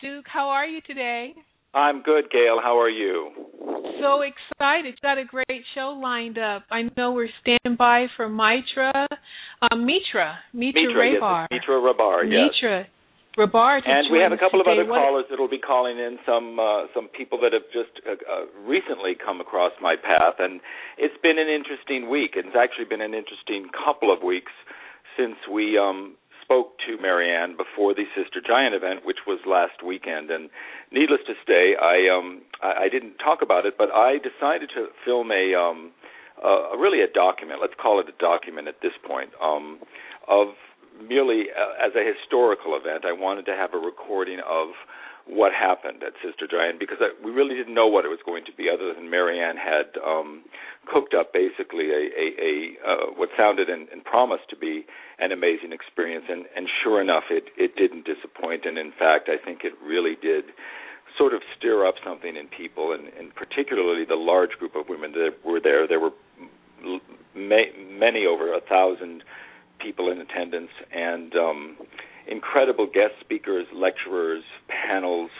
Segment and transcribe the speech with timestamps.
[0.00, 0.26] Duke.
[0.32, 1.34] How are you today?
[1.74, 2.58] I'm good, Gail.
[2.62, 3.30] How are you?
[4.00, 4.98] So excited.
[5.02, 6.64] Got a great show lined up.
[6.70, 9.06] I know we're standing by for Mitra,
[9.70, 11.46] um, Mitra, Mitra, Mitra, Rahbar.
[11.50, 12.50] yes, Mitra Rahbar, yes.
[12.50, 12.86] Mitra
[13.38, 13.80] Rahbar.
[13.86, 16.18] And we have a couple of other What- callers that'll be calling in.
[16.26, 20.60] Some uh, some people that have just uh, uh, recently come across my path, and
[20.98, 22.32] it's been an interesting week.
[22.34, 24.52] It's actually been an interesting couple of weeks
[25.16, 26.16] since we um,
[26.50, 30.30] spoke to Marianne before the Sister Giant event, which was last weekend.
[30.30, 30.50] And
[30.90, 34.88] needless to say, I um, I, I didn't talk about it, but I decided to
[35.04, 35.92] film a um,
[36.42, 37.60] uh, really a document.
[37.60, 39.78] Let's call it a document at this point um,
[40.26, 40.48] of
[40.98, 43.04] merely uh, as a historical event.
[43.06, 44.74] I wanted to have a recording of
[45.30, 48.44] what happened at Sister Giant because I, we really didn't know what it was going
[48.46, 50.42] to be, other than Marianne had um,
[50.90, 54.84] cooked up basically a, a, a uh, what sounded and, and promised to be
[55.18, 59.38] an amazing experience, and, and sure enough, it it didn't disappoint, and in fact, I
[59.38, 60.50] think it really did
[61.16, 65.12] sort of stir up something in people, and, and particularly the large group of women
[65.12, 65.86] that were there.
[65.86, 66.12] There were
[67.34, 69.22] many over a thousand
[69.78, 71.76] people in attendance, and um,
[72.30, 75.30] incredible guest speakers, lecturers, panels,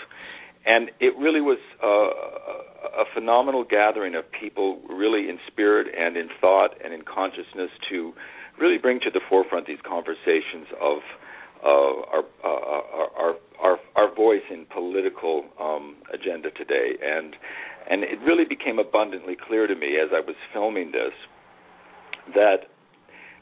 [0.67, 6.29] and it really was uh, a phenomenal gathering of people, really in spirit and in
[6.41, 8.13] thought and in consciousness, to
[8.61, 10.99] really bring to the forefront these conversations of
[11.65, 17.37] uh, our, uh, our, our our voice in political um, agenda today, and
[17.91, 21.13] and it really became abundantly clear to me as I was filming this
[22.35, 22.70] that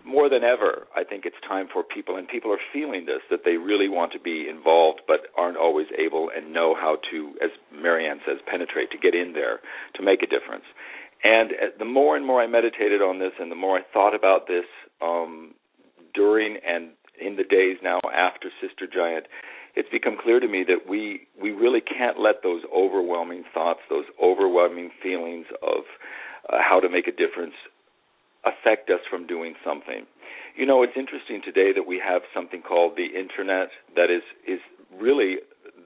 [0.08, 3.41] more than ever, I think it's time for people, and people are feeling this, that
[3.44, 7.50] they really want to be involved but aren't always able and know how to, as
[7.70, 9.60] Marianne says, penetrate, to get in there,
[9.94, 10.64] to make a difference.
[11.22, 14.14] And uh, the more and more I meditated on this, and the more I thought
[14.14, 14.64] about this
[15.02, 15.54] um,
[16.14, 19.26] during and in the days now after Sister Giant,
[19.74, 24.06] it's become clear to me that we we really can't let those overwhelming thoughts, those
[24.22, 25.82] overwhelming feelings of
[26.48, 27.54] uh, how to make a difference
[28.44, 30.06] affect us from doing something.
[30.56, 34.60] You know, it's interesting today that we have something called the internet that is is
[34.94, 35.37] really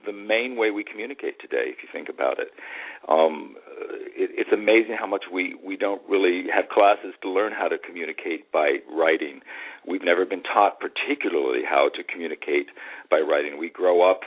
[0.06, 1.70] the main way we communicate today.
[1.70, 2.48] If you think about it,
[3.08, 3.56] um,
[4.16, 7.76] it it's amazing how much we we don't really have classes to learn how to
[7.78, 9.40] communicate by writing.
[9.86, 12.68] We've never been taught particularly how to communicate
[13.10, 13.58] by writing.
[13.58, 14.20] We grow up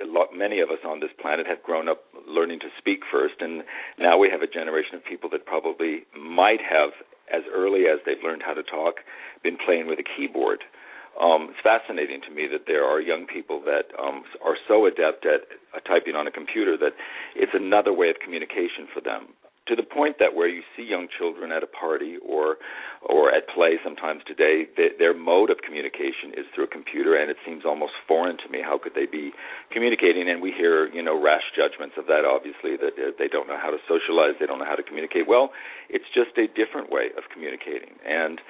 [0.00, 3.34] a lot, many of us on this planet have grown up learning to speak first,
[3.40, 3.62] and
[3.98, 6.90] now we have a generation of people that probably might have,
[7.32, 8.96] as early as they've learned how to talk,
[9.42, 10.64] been playing with a keyboard.
[11.20, 15.26] Um, it's fascinating to me that there are young people that um, are so adept
[15.26, 16.94] at uh, typing on a computer that
[17.34, 19.34] it's another way of communication for them.
[19.68, 22.56] To the point that where you see young children at a party or
[23.02, 27.30] or at play sometimes today, they, their mode of communication is through a computer, and
[27.30, 28.58] it seems almost foreign to me.
[28.58, 29.30] How could they be
[29.70, 30.28] communicating?
[30.28, 32.26] And we hear, you know, rash judgments of that.
[32.26, 35.28] Obviously, that they don't know how to socialize, they don't know how to communicate.
[35.28, 35.54] Well,
[35.88, 38.40] it's just a different way of communicating, and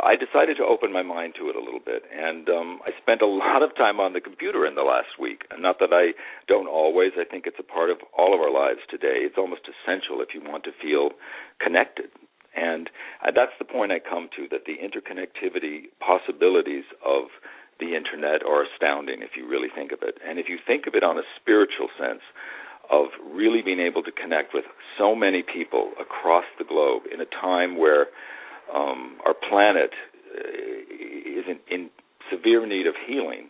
[0.00, 2.04] I decided to open my mind to it a little bit.
[2.08, 5.44] And um, I spent a lot of time on the computer in the last week.
[5.58, 6.16] Not that I
[6.48, 7.12] don't always.
[7.20, 9.26] I think it's a part of all of our lives today.
[9.26, 11.16] It's almost essential if you want to feel
[11.64, 12.12] connected.
[12.54, 12.90] And
[13.24, 17.32] uh, that's the point I come to that the interconnectivity possibilities of
[17.80, 20.18] the internet are astounding if you really think of it.
[20.26, 22.22] And if you think of it on a spiritual sense,
[22.90, 24.64] of really being able to connect with
[24.96, 28.06] so many people across the globe in a time where
[28.74, 29.90] um, our planet
[30.34, 31.90] uh, is in, in
[32.32, 33.48] severe need of healing,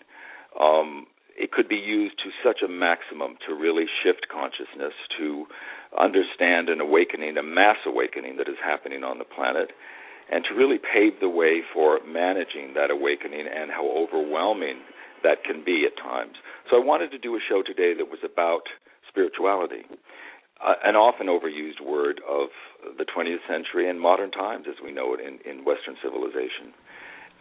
[0.61, 1.07] um,
[1.39, 5.47] it could be used to such a maximum to really shift consciousness, to
[5.97, 9.71] understand an awakening, a mass awakening that is happening on the planet,
[10.31, 14.83] and to really pave the way for managing that awakening and how overwhelming
[15.23, 16.35] that can be at times.
[16.71, 18.67] So I wanted to do a show today that was about
[19.09, 19.87] spirituality,
[20.59, 22.51] uh, an often overused word of
[22.99, 26.75] the 20th century and modern times as we know it in, in Western civilization.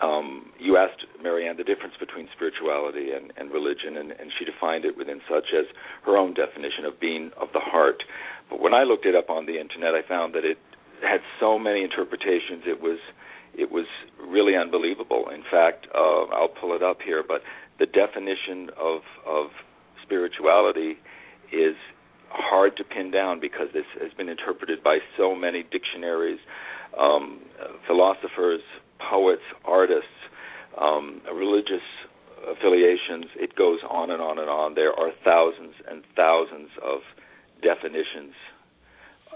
[0.01, 4.85] Um, you asked Marianne the difference between spirituality and, and religion, and, and she defined
[4.85, 5.65] it within such as
[6.05, 8.03] her own definition of being of the heart.
[8.49, 10.57] But when I looked it up on the internet, I found that it
[11.01, 12.63] had so many interpretations.
[12.65, 12.99] It was
[13.57, 13.85] it was
[14.21, 15.29] really unbelievable.
[15.33, 17.41] In fact, uh, I'll pull it up here, but
[17.79, 19.47] the definition of of
[20.03, 20.97] spirituality
[21.51, 21.75] is
[22.29, 26.39] hard to pin down because this has been interpreted by so many dictionaries,
[26.99, 27.39] um,
[27.87, 28.61] philosophers,
[28.99, 30.17] poets, artists,
[30.79, 31.85] um, religious
[32.45, 33.25] affiliations.
[33.35, 34.75] It goes on and on and on.
[34.75, 37.01] There are thousands and thousands of
[37.61, 38.33] definitions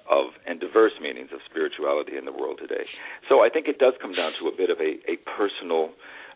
[0.09, 2.85] of and diverse meanings of spirituality in the world today.
[3.29, 5.89] So I think it does come down to a bit of a, a personal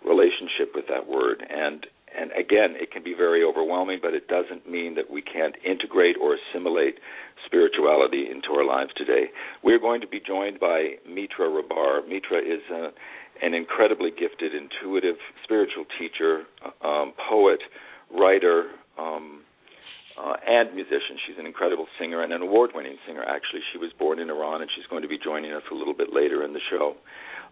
[0.05, 1.85] relationship with that word and
[2.19, 6.15] and again it can be very overwhelming but it doesn't mean that we can't integrate
[6.21, 6.95] or assimilate
[7.45, 9.25] spirituality into our lives today.
[9.63, 12.07] We're going to be joined by Mitra Rahbar.
[12.07, 12.89] Mitra is a
[13.41, 16.43] an incredibly gifted, intuitive, spiritual teacher,
[16.81, 17.59] um, poet,
[18.09, 19.41] writer, um,
[20.17, 21.19] uh, and musician.
[21.27, 23.23] She's an incredible singer and an award-winning singer.
[23.23, 25.93] Actually, she was born in Iran, and she's going to be joining us a little
[25.93, 26.95] bit later in the show.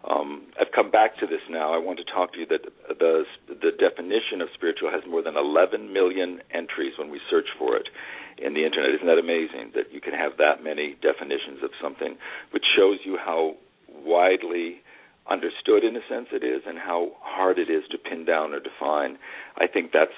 [0.04, 1.72] Um, I've come back to this now.
[1.72, 5.36] I want to talk to you that the the definition of spiritual has more than
[5.36, 7.88] 11 million entries when we search for it
[8.36, 8.92] in the internet.
[8.92, 12.16] Isn't that amazing that you can have that many definitions of something,
[12.52, 13.56] which shows you how
[13.88, 14.84] widely
[15.30, 18.60] understood in a sense it is and how hard it is to pin down or
[18.60, 19.16] define.
[19.56, 20.12] I think that's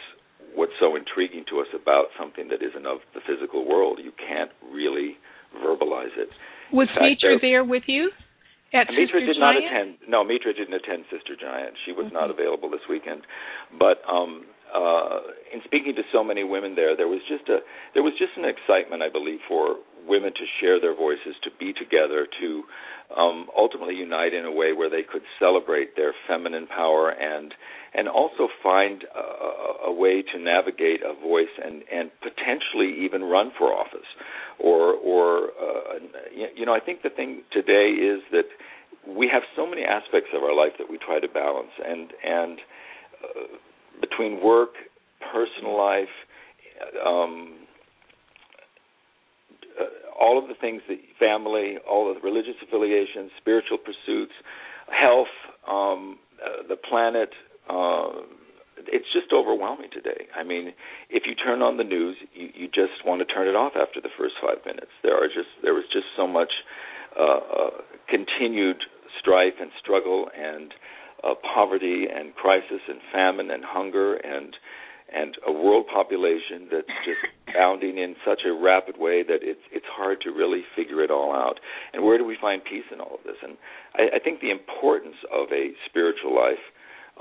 [0.56, 4.00] what's so intriguing to us about something that isn't of the physical world.
[4.02, 5.20] You can't really
[5.62, 6.28] verbalize it.
[6.72, 8.10] Was Mitra there with you?
[8.74, 9.40] At Mitra Sister did Giant?
[9.40, 9.90] not attend.
[10.08, 11.74] No, Mitra didn't attend Sister Giant.
[11.86, 12.14] She was Okay.
[12.18, 13.22] not available this weekend.
[13.78, 14.44] But um,
[14.76, 15.20] uh,
[15.52, 17.58] in speaking to so many women there, there was just a
[17.94, 19.76] there was just an excitement, I believe, for
[20.06, 22.48] women to share their voices, to be together, to
[23.16, 27.54] um, ultimately unite in a way where they could celebrate their feminine power and
[27.94, 33.52] and also find a, a way to navigate a voice and and potentially even run
[33.56, 34.10] for office.
[34.58, 36.04] Or or uh,
[36.54, 38.48] you know I think the thing today is that
[39.06, 41.72] we have so many aspects of our life that we try to balance.
[41.80, 42.58] And and
[43.24, 43.56] uh,
[44.00, 44.70] between work
[45.32, 46.08] personal life
[47.04, 47.66] um
[49.80, 49.84] uh,
[50.18, 54.32] all of the things that family, all the religious affiliations, spiritual pursuits,
[54.88, 55.32] health,
[55.68, 57.30] um, uh, the planet.
[57.68, 58.24] Uh,
[58.88, 60.26] it's just overwhelming today.
[60.36, 60.72] I mean,
[61.10, 64.00] if you turn on the news, you, you just want to turn it off after
[64.00, 64.92] the first five minutes.
[65.02, 66.52] There are just there was just so much
[67.18, 67.70] uh, uh,
[68.08, 68.76] continued
[69.18, 70.72] strife and struggle and
[71.24, 74.56] uh, poverty and crisis and famine and hunger and
[75.12, 77.20] and a world population that's just
[77.54, 81.32] bounding in such a rapid way that it's it's hard to really figure it all
[81.32, 81.60] out.
[81.92, 83.36] And where do we find peace in all of this?
[83.42, 83.56] And
[83.94, 86.64] I, I think the importance of a spiritual life,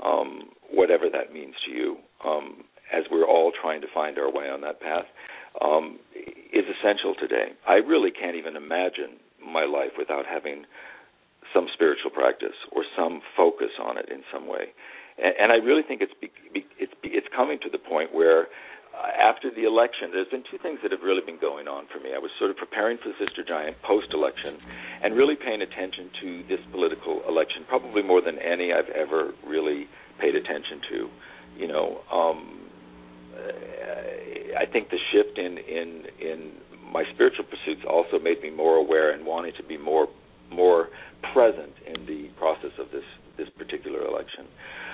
[0.04, 4.48] um, whatever that means to you, um, as we're all trying to find our way
[4.48, 5.06] on that path,
[5.62, 5.98] um,
[6.52, 7.54] is essential today.
[7.68, 10.64] I really can't even imagine my life without having
[11.56, 14.76] some spiritual practice or some focus on it in some way
[15.18, 18.14] and, and I really think it's be, be, it's be, it's coming to the point
[18.14, 18.48] where
[18.96, 22.00] uh, after the election, there's been two things that have really been going on for
[22.00, 22.14] me.
[22.14, 24.56] I was sort of preparing for Sister Giant post-election,
[25.02, 29.88] and really paying attention to this political election, probably more than any I've ever really
[30.18, 31.08] paid attention to.
[31.58, 32.60] You know, um,
[34.56, 36.52] I think the shift in in in
[36.92, 40.08] my spiritual pursuits also made me more aware and wanting to be more
[40.50, 40.88] more
[41.32, 43.04] present in the process of this
[43.36, 44.46] this particular election.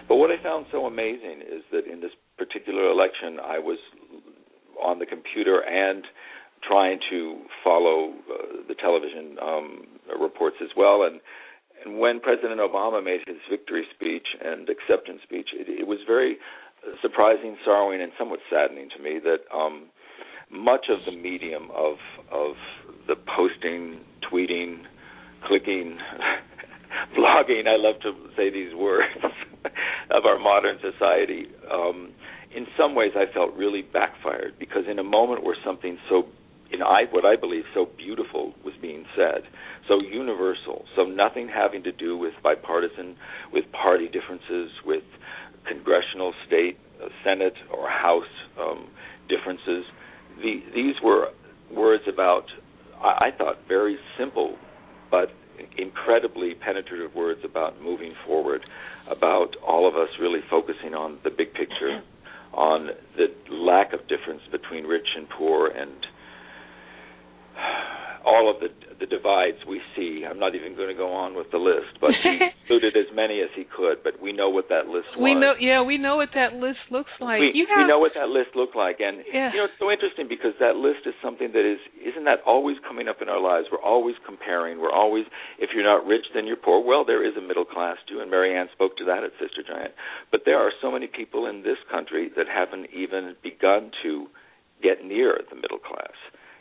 [0.09, 3.79] But what I found so amazing is that in this particular election, I was
[4.83, 6.05] on the computer and
[6.67, 9.87] trying to follow uh, the television um,
[10.21, 11.05] reports as well.
[11.05, 11.21] And
[11.85, 16.37] and when President Obama made his victory speech and acceptance speech, it, it was very
[17.01, 19.87] surprising, sorrowing, and somewhat saddening to me that um,
[20.51, 21.97] much of the medium of
[22.31, 22.55] of
[23.09, 24.83] the posting, tweeting,
[25.47, 25.99] clicking,
[27.19, 27.67] blogging.
[27.67, 29.07] I love to say these words
[30.11, 31.47] of our modern society.
[31.71, 32.13] Um,
[32.55, 36.25] in some ways, I felt really backfired because in a moment where something so,
[36.71, 39.43] in I what I believe so beautiful was being said,
[39.89, 43.17] so universal, so nothing having to do with bipartisan,
[43.53, 45.05] with party differences, with
[45.67, 48.25] congressional, state, uh, Senate, or House
[48.61, 48.89] um,
[49.29, 49.85] differences.
[50.43, 51.29] The, these were
[51.75, 52.45] words about,
[53.01, 54.57] I, I thought, very simple,
[55.13, 55.29] but
[55.77, 58.65] incredibly penetrative words about moving forward,
[59.09, 62.55] about all of us really focusing on the big picture, mm-hmm.
[62.59, 66.07] on the lack of difference between rich and poor, and
[68.25, 68.71] all of the
[69.03, 70.23] the divides we see.
[70.23, 73.43] I'm not even going to go on with the list, but he included as many
[73.43, 73.99] as he could.
[74.07, 75.27] But we know what that list was.
[75.27, 77.43] We know, yeah, we know what that list looks like.
[77.43, 79.51] We, you have, we know what that list looked like, and yeah.
[79.51, 82.79] you know it's so interesting because that list is something that is isn't that always
[82.87, 83.67] coming up in our lives?
[83.75, 84.79] We're always comparing.
[84.79, 85.27] We're always
[85.59, 86.79] if you're not rich, then you're poor.
[86.79, 89.99] Well, there is a middle class too, and Marianne spoke to that at Sister Giant.
[90.31, 94.31] But there are so many people in this country that haven't even begun to
[94.83, 96.15] get near the middle class.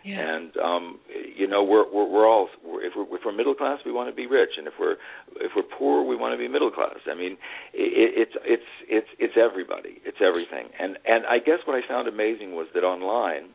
[0.04, 0.36] Yeah.
[0.36, 1.00] And um,
[1.38, 4.16] you know, we're we're, we're all if we're if we're middle class, we want to
[4.16, 4.98] be rich, and if we're
[5.38, 6.98] if we're poor, we want to be middle class.
[7.10, 7.34] I mean,
[7.74, 10.02] it, it's it's it's it's everybody.
[10.04, 10.70] It's everything.
[10.80, 13.50] And and I guess what I found amazing was that online,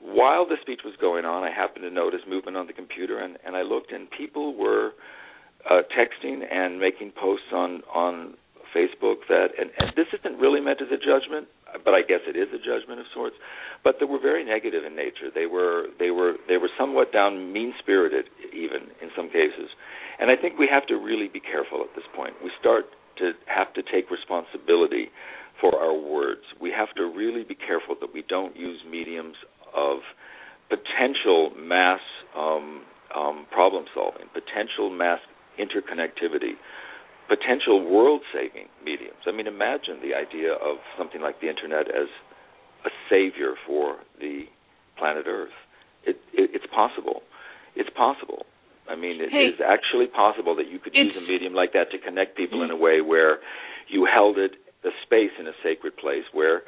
[0.00, 3.38] while the speech was going on, I happened to notice movement on the computer, and
[3.46, 4.90] and I looked, and people were
[5.70, 8.34] uh, texting and making posts on on
[8.74, 11.48] Facebook that, and, and this isn't really meant as a judgment,
[11.84, 13.36] but I guess it is a judgment of sorts.
[13.84, 15.30] But they were very negative in nature.
[15.34, 19.70] They were they were they were somewhat down mean spirited, even in some cases.
[20.18, 22.34] And I think we have to really be careful at this point.
[22.42, 22.86] We start
[23.18, 25.08] to have to take responsibility
[25.60, 26.42] for our words.
[26.60, 29.36] We have to really be careful that we don't use mediums
[29.74, 29.98] of
[30.68, 32.00] potential mass
[32.36, 32.82] um,
[33.14, 35.20] um, problem solving, potential mass
[35.58, 36.56] interconnectivity
[37.28, 39.26] potential world saving mediums.
[39.26, 42.08] I mean, imagine the idea of something like the internet as
[42.84, 44.44] a savior for the
[44.98, 45.56] planet Earth.
[46.04, 47.22] It, it, it's possible.
[47.74, 48.46] It's possible.
[48.88, 51.90] I mean, it hey, is actually possible that you could use a medium like that
[51.90, 53.38] to connect people in a way where
[53.88, 54.52] you held it,
[54.82, 56.62] the space in a sacred place, where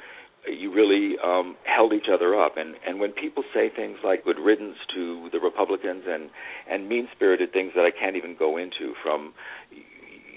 [0.46, 2.56] you really um, held each other up.
[2.56, 6.30] And and when people say things like "good riddance" to the Republicans and
[6.68, 9.32] and mean-spirited things that I can't even go into, from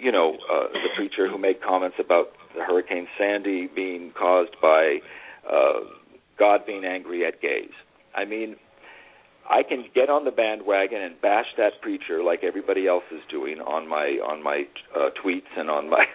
[0.01, 4.98] you know, uh, the preacher who made comments about Hurricane Sandy being caused by
[5.50, 5.81] uh,
[6.39, 7.72] God being angry at gays.
[8.15, 8.55] I mean,
[9.50, 13.60] I can get on the bandwagon and bash that preacher like everybody else is doing
[13.60, 14.63] on my on my
[14.96, 16.05] uh, tweets and on my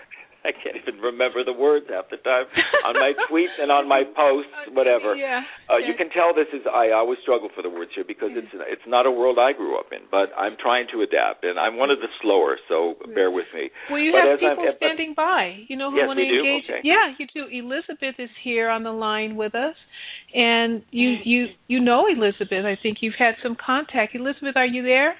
[0.46, 2.46] I can't even remember the words half the time
[2.86, 5.14] on my tweets and on my posts, oh, whatever.
[5.18, 5.88] Yeah, uh, yeah.
[5.90, 8.46] You can tell this is I always struggle for the words here because Yeah.
[8.46, 8.62] it's mm.
[8.70, 11.76] it's not a world I grew up in, but I'm trying to adapt, and I'm
[11.76, 13.14] one of the slower, so mm.
[13.14, 13.70] bear with me.
[13.90, 16.18] Well, you But have as I'm- people but- standing by, you know, who Yes, want
[16.18, 16.38] to we do?
[16.46, 16.70] engage.
[16.70, 16.80] Okay.
[16.86, 17.42] Yeah, you do.
[17.50, 19.74] Elizabeth is here on the line with us,
[20.34, 21.26] and you mm.
[21.26, 22.64] you you know Elizabeth.
[22.64, 24.14] I think you've had some contact.
[24.14, 25.16] Elizabeth, are you there?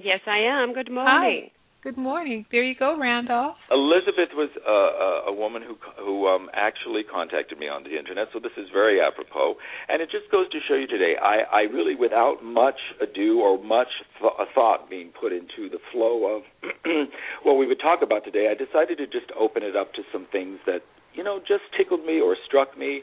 [0.00, 0.72] Yes, I am.
[0.74, 1.50] Good morning.
[1.84, 2.46] Good morning.
[2.50, 3.56] There you go, Randolph.
[3.70, 8.28] Elizabeth was uh, a, a woman who who um, actually contacted me on the internet,
[8.32, 9.56] so this is very apropos.
[9.90, 13.62] And it just goes to show you today, I, I really, without much ado or
[13.62, 16.42] much th- thought being put into the flow of
[17.44, 20.26] what we would talk about today, I decided to just open it up to some
[20.32, 20.80] things that
[21.12, 23.02] you know just tickled me or struck me.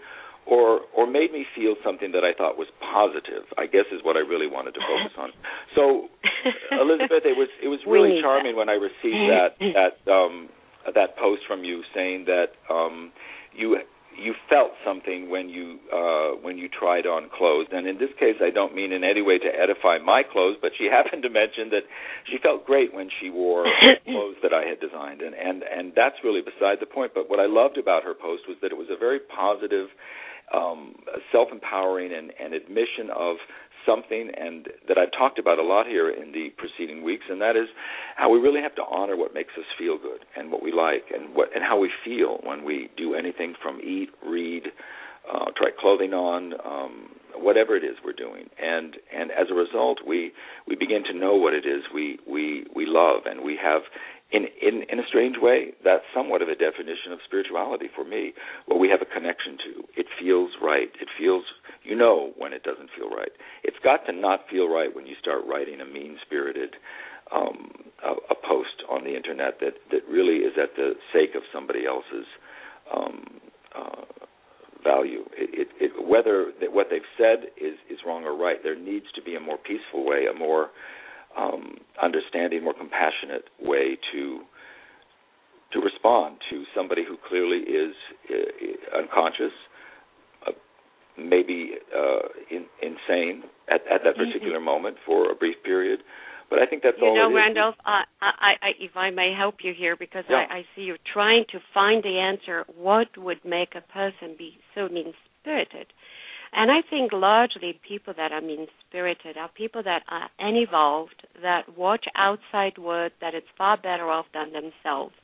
[0.52, 3.48] Or, or made me feel something that I thought was positive.
[3.56, 5.32] I guess is what I really wanted to focus on.
[5.80, 6.12] So,
[6.76, 10.50] Elizabeth, it was it was really charming when I received that that um,
[10.94, 13.14] that post from you saying that um,
[13.56, 13.80] you
[14.18, 17.68] you felt something when you uh, when you tried on clothes.
[17.72, 20.72] And in this case, I don't mean in any way to edify my clothes, but
[20.78, 21.84] she happened to mention that
[22.30, 23.66] she felt great when she wore
[24.06, 27.14] clothes that I had designed, and and and that's really beside the point.
[27.14, 29.88] But what I loved about her post was that it was a very positive,
[30.54, 30.96] um,
[31.32, 33.38] self-empowering, and, and admission of
[33.86, 37.56] something and that I've talked about a lot here in the preceding weeks, and that
[37.56, 37.68] is
[38.16, 41.06] how we really have to honor what makes us feel good and what we like
[41.14, 44.64] and what and how we feel when we do anything from eat, read,
[45.32, 50.00] uh, try clothing on, um, whatever it is we're doing, and and as a result,
[50.06, 50.32] we
[50.68, 53.82] we begin to know what it is we we we love, and we have.
[54.32, 58.32] In, in in a strange way, that's somewhat of a definition of spirituality for me.
[58.66, 60.88] What we have a connection to, it feels right.
[61.02, 61.44] It feels,
[61.84, 63.32] you know, when it doesn't feel right.
[63.64, 66.76] It's got to not feel right when you start writing a mean-spirited
[67.32, 67.72] um,
[68.04, 71.86] a, a post on the internet that that really is at the sake of somebody
[71.86, 72.28] else's
[72.94, 73.26] um,
[73.76, 74.04] uh,
[74.84, 75.24] value.
[75.38, 79.06] It, it, it, whether that what they've said is is wrong or right, there needs
[79.16, 80.70] to be a more peaceful way, a more
[81.38, 84.42] um, understanding, more compassionate way to
[85.74, 87.96] to respond to somebody who clearly is
[88.30, 89.54] uh, unconscious,
[90.46, 90.52] uh,
[91.18, 96.00] maybe uh, in, insane at, at that particular moment for a brief period.
[96.50, 97.36] But I think that's you all know, it is.
[97.38, 100.44] Randolph, I, I, I, if I may help you here, because Yeah.
[100.50, 102.66] I, I see you're trying to find the answer.
[102.76, 105.88] What would make a person be so mean-spirited?
[106.54, 112.06] And I think largely people that are mean-spirited are people that are unevolved, that watch
[112.16, 115.16] outside world that it's far better off than themselves.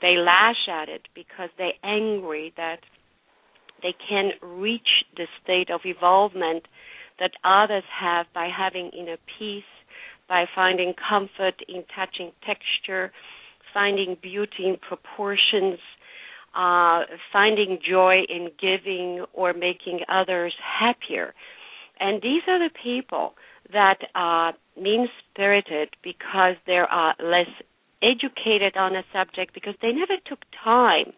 [0.00, 2.80] They lash at it because they're angry that
[3.82, 6.64] they can reach the state of evolvement
[7.18, 9.64] that others have by having inner peace,
[10.28, 13.12] by finding comfort in touching texture,
[13.74, 15.78] finding beauty in proportions,
[16.54, 21.34] uh, finding joy in giving or making others happier.
[21.98, 23.34] And these are the people
[23.72, 27.48] that are mean spirited because they are less
[28.02, 31.12] educated on a subject because they never took time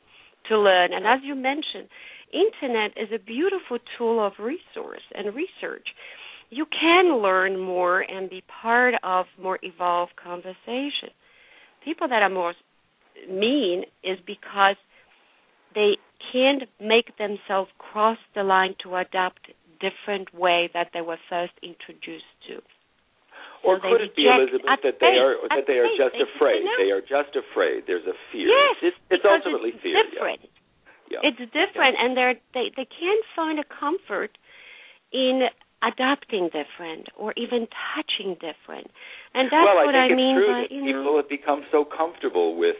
[0.48, 0.92] to learn.
[0.92, 1.88] And as you mentioned,
[2.32, 5.88] internet is a beautiful tool of resource and research.
[6.50, 11.10] You can learn more and be part of more evolved conversation.
[11.84, 12.54] People that are more
[13.28, 14.76] mean is because
[15.74, 15.96] they
[16.32, 19.50] can't make themselves cross the line to adopt
[19.80, 22.62] different way that they were first introduced to.
[23.64, 26.62] Or so could it be, Elizabeth, that they are that they are just they, afraid?
[26.76, 27.88] They are just afraid.
[27.88, 28.48] There's a fear.
[28.48, 29.96] Yes, it's, it's ultimately it's fear.
[30.04, 30.40] Different.
[31.08, 31.24] Yeah.
[31.24, 32.04] It's different, yeah.
[32.04, 34.36] and they're they they can't find a comfort
[35.12, 35.48] in
[35.80, 38.88] adopting different or even touching different.
[39.32, 41.28] And that's well, I what think I it's mean true by that you people have
[41.28, 42.76] become so comfortable with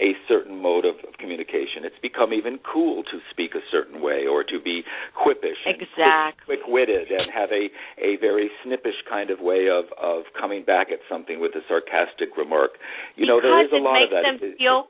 [0.00, 1.84] a certain mode of, of communication.
[1.84, 4.82] It's become even cool to speak a certain way or to be
[5.16, 10.24] quippish, exactly, quick witted, and have a a very snippish kind of way of of
[10.38, 12.72] coming back at something with a sarcastic remark.
[13.16, 14.24] You know, there is a lot of that.
[14.24, 14.88] It makes them feel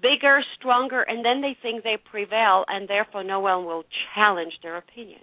[0.00, 4.76] bigger, stronger, and then they think they prevail, and therefore no one will challenge their
[4.76, 5.20] opinion.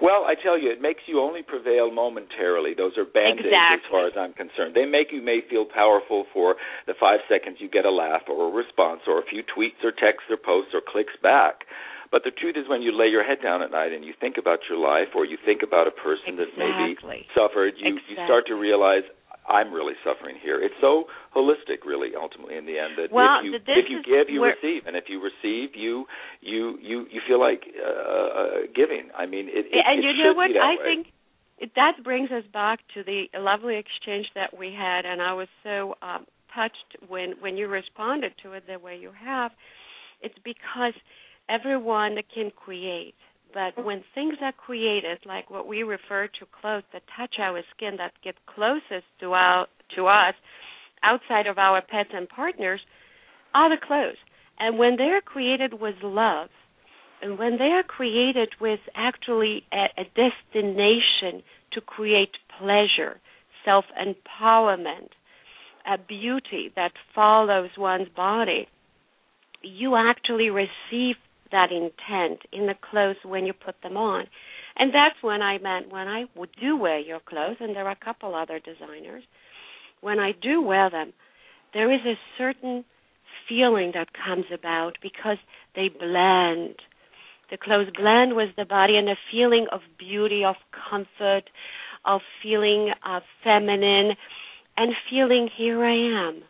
[0.00, 2.74] Well, I tell you, it makes you only prevail momentarily.
[2.76, 3.84] Those are band-aids exactly.
[3.84, 4.74] as far as I'm concerned.
[4.74, 6.56] They make you may feel powerful for
[6.86, 9.92] the five seconds you get a laugh or a response or a few tweets or
[9.92, 11.68] texts or posts or clicks back.
[12.10, 14.34] But the truth is, when you lay your head down at night and you think
[14.34, 16.58] about your life, or you think about a person exactly.
[16.58, 18.16] that maybe suffered, you exactly.
[18.18, 19.06] you start to realize
[19.50, 20.62] I'm really suffering here.
[20.62, 21.04] It's so
[21.34, 24.54] holistic, really, ultimately, in the end, that well, if you if you give, you where,
[24.54, 26.06] receive, and if you receive, you
[26.40, 29.10] you you you feel like uh, giving.
[29.16, 30.84] I mean, it, it and it you know what I way.
[30.84, 31.06] think.
[31.58, 35.48] It, that brings us back to the lovely exchange that we had, and I was
[35.62, 39.50] so um, touched when when you responded to it the way you have.
[40.22, 40.94] It's because
[41.48, 43.14] everyone can create
[43.52, 43.82] but oh.
[43.82, 48.12] when things are created, like what we refer to clothes that touch our skin, that
[48.22, 49.66] get closest to our
[49.96, 50.34] to us,
[51.02, 52.80] outside of our pets and partners,
[53.54, 54.16] are the clothes.
[54.58, 56.48] And when they are created with love,
[57.22, 63.20] and when they are created with actually a, a destination to create pleasure,
[63.64, 65.08] self empowerment,
[65.86, 68.68] a beauty that follows one's body,
[69.62, 71.16] you actually receive
[71.52, 74.26] that intent in the clothes when you put them on.
[74.76, 76.24] And that's when I meant when I
[76.60, 79.24] do wear your clothes, and there are a couple other designers,
[80.00, 81.12] when I do wear them,
[81.74, 82.84] there is a certain
[83.48, 85.38] feeling that comes about because
[85.74, 86.76] they blend.
[87.50, 90.56] The clothes blend with the body and a feeling of beauty, of
[90.88, 91.50] comfort,
[92.04, 94.12] of feeling uh, feminine,
[94.76, 96.42] and feeling here I am.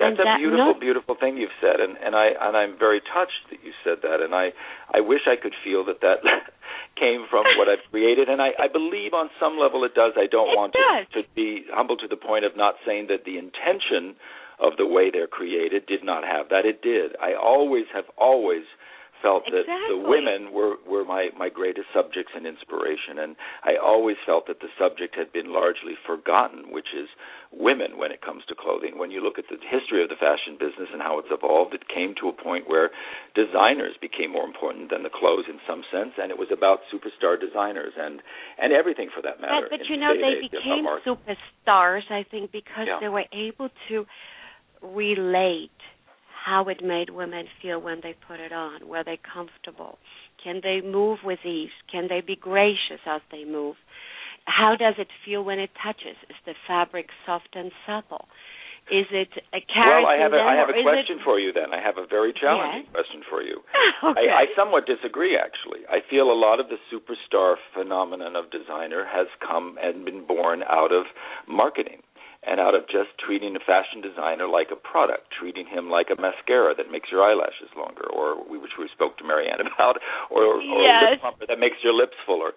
[0.00, 3.52] That's a beautiful, no, beautiful thing you've said, and and I and I'm very touched
[3.52, 4.50] that you said that, and I
[4.92, 6.24] I wish I could feel that that
[6.96, 10.12] came from what I've created, and I I believe on some level it does.
[10.16, 11.06] I don't it want does.
[11.12, 14.16] to to be humble to the point of not saying that the intention
[14.58, 16.64] of the way they're created did not have that.
[16.64, 17.16] It did.
[17.20, 18.64] I always have always
[19.22, 19.96] felt that exactly.
[19.96, 24.60] the women were were my my greatest subjects and inspiration and I always felt that
[24.60, 27.08] the subject had been largely forgotten which is
[27.52, 30.56] women when it comes to clothing when you look at the history of the fashion
[30.58, 32.90] business and how it's evolved it came to a point where
[33.34, 37.38] designers became more important than the clothes in some sense and it was about superstar
[37.38, 38.20] designers and
[38.58, 42.86] and everything for that matter but, but you know they became superstars I think because
[42.86, 42.98] Yeah.
[43.00, 44.06] they were able to
[44.82, 45.70] relate
[46.44, 48.88] how it made women feel when they put it on.
[48.88, 49.98] Were they comfortable?
[50.42, 51.70] Can they move with ease?
[51.90, 53.76] Can they be gracious as they move?
[54.46, 56.16] How does it feel when it touches?
[56.28, 58.26] Is the fabric soft and supple?
[58.90, 61.24] Is it a carrot Well, I have a, I have a question it...
[61.24, 61.72] for you then.
[61.72, 62.92] I have a very challenging Yes.
[62.92, 63.62] question for you.
[64.02, 64.26] okay.
[64.32, 65.86] I, I somewhat disagree, actually.
[65.88, 70.64] I feel a lot of the superstar phenomenon of designer has come and been born
[70.66, 71.04] out of
[71.46, 72.02] marketing
[72.46, 76.16] and out of just treating a fashion designer like a product, treating him like a
[76.20, 80.00] mascara that makes your eyelashes longer, or we, which we spoke to Marianne about,
[80.30, 81.20] or, or a lip Yes.
[81.20, 82.52] plumper that makes your lips fuller.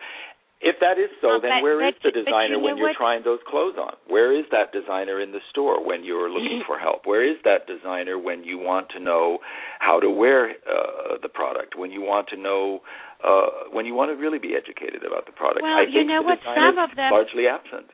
[0.63, 2.96] If that is so, Well, then where is but- the designer you when you're what?
[2.96, 4.00] trying those clothes on?
[4.08, 7.04] Where is that designer in the store when you're looking for help?
[7.04, 9.39] Where is that designer when you want to know
[9.84, 11.76] how to wear uh, the product?
[11.76, 12.80] When you want to know,
[13.19, 15.63] uh, when you want to really be educated about the product?
[15.67, 16.39] Well, I you know what?
[16.48, 17.91] Some of them- largely absent.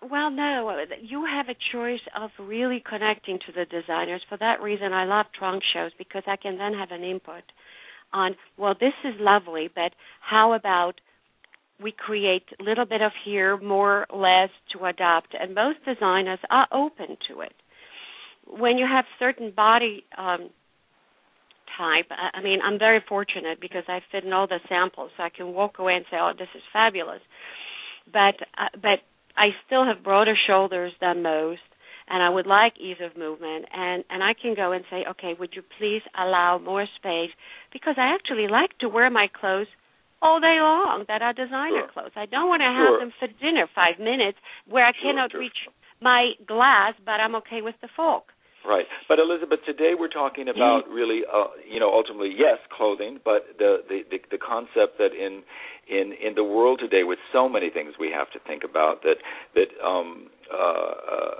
[0.00, 4.22] Well, no, you have a choice of really connecting to the designers.
[4.28, 7.42] For that reason, I love trunk shows because I can then have an input
[8.12, 10.94] on, well, this is lovely, but how about
[11.82, 16.66] we create a little bit of here, more, less to adopt, and most designers are
[16.72, 17.52] open to it.
[18.46, 20.50] When you have certain body um,
[21.76, 25.28] type, I mean, I'm very fortunate because I fit in all the samples, so I
[25.28, 27.20] can walk away and say, "Oh, this is fabulous."
[28.10, 29.00] But uh, but
[29.38, 31.62] I still have broader shoulders than most,
[32.08, 33.66] and I would like ease of movement.
[33.72, 37.30] And and I can go and say, "Okay, would you please allow more space?"
[37.72, 39.68] Because I actually like to wear my clothes
[40.20, 41.92] all day long that are designer sure.
[41.94, 42.16] clothes.
[42.16, 42.98] I don't want to have sure.
[42.98, 45.70] them for dinner five minutes where I sure, cannot reach
[46.00, 48.24] my glass, but I'm okay with the fork.
[48.66, 53.46] Right, but Elizabeth, today we're talking about really, uh, you know, ultimately, yes, clothing, but
[53.56, 55.42] the, the the the concept that in
[55.88, 59.16] in in the world today, with so many things we have to think about, that
[59.54, 61.30] that um, uh, uh,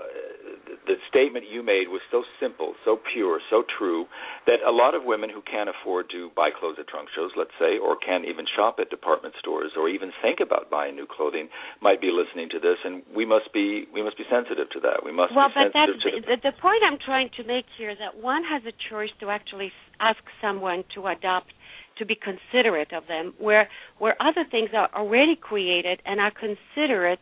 [0.85, 4.05] the statement you made was so simple, so pure, so true
[4.45, 7.53] that a lot of women who can't afford to buy clothes at trunk shows, let's
[7.61, 11.49] say, or can't even shop at department stores, or even think about buying new clothing,
[11.81, 15.05] might be listening to this, and we must be we must be sensitive to that.
[15.05, 17.65] We must well, be but that's sensitive to the, the point I'm trying to make
[17.77, 21.53] here is that one has a choice to actually ask someone to adopt
[21.99, 27.19] to be considerate of them where where other things are already created and are considerate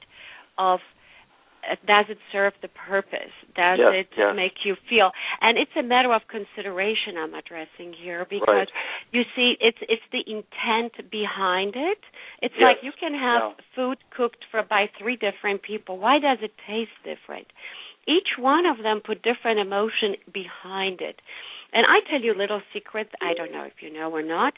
[0.57, 0.79] of
[1.69, 3.33] uh, does it serve the purpose?
[3.55, 4.33] Does Yes, it yes.
[4.35, 5.11] make you feel?
[5.41, 8.69] And it's a matter of consideration i'm addressing here because Right.
[9.11, 11.99] you see it's it's the intent behind it.
[12.41, 13.63] It's Yes, like you can have yeah.
[13.75, 15.97] food cooked for by three different people.
[15.97, 17.47] Why does it taste different?
[18.07, 21.19] Each one of them put different emotion behind it
[21.73, 24.53] and I tell you a little secret, I don't know if you know or not,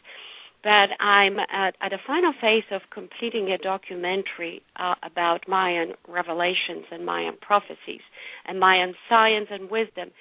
[0.63, 6.85] but I'm at, at the final phase of completing a documentary uh, about Mayan revelations
[6.91, 8.01] and Mayan prophecies
[8.45, 10.11] and Mayan science and wisdom.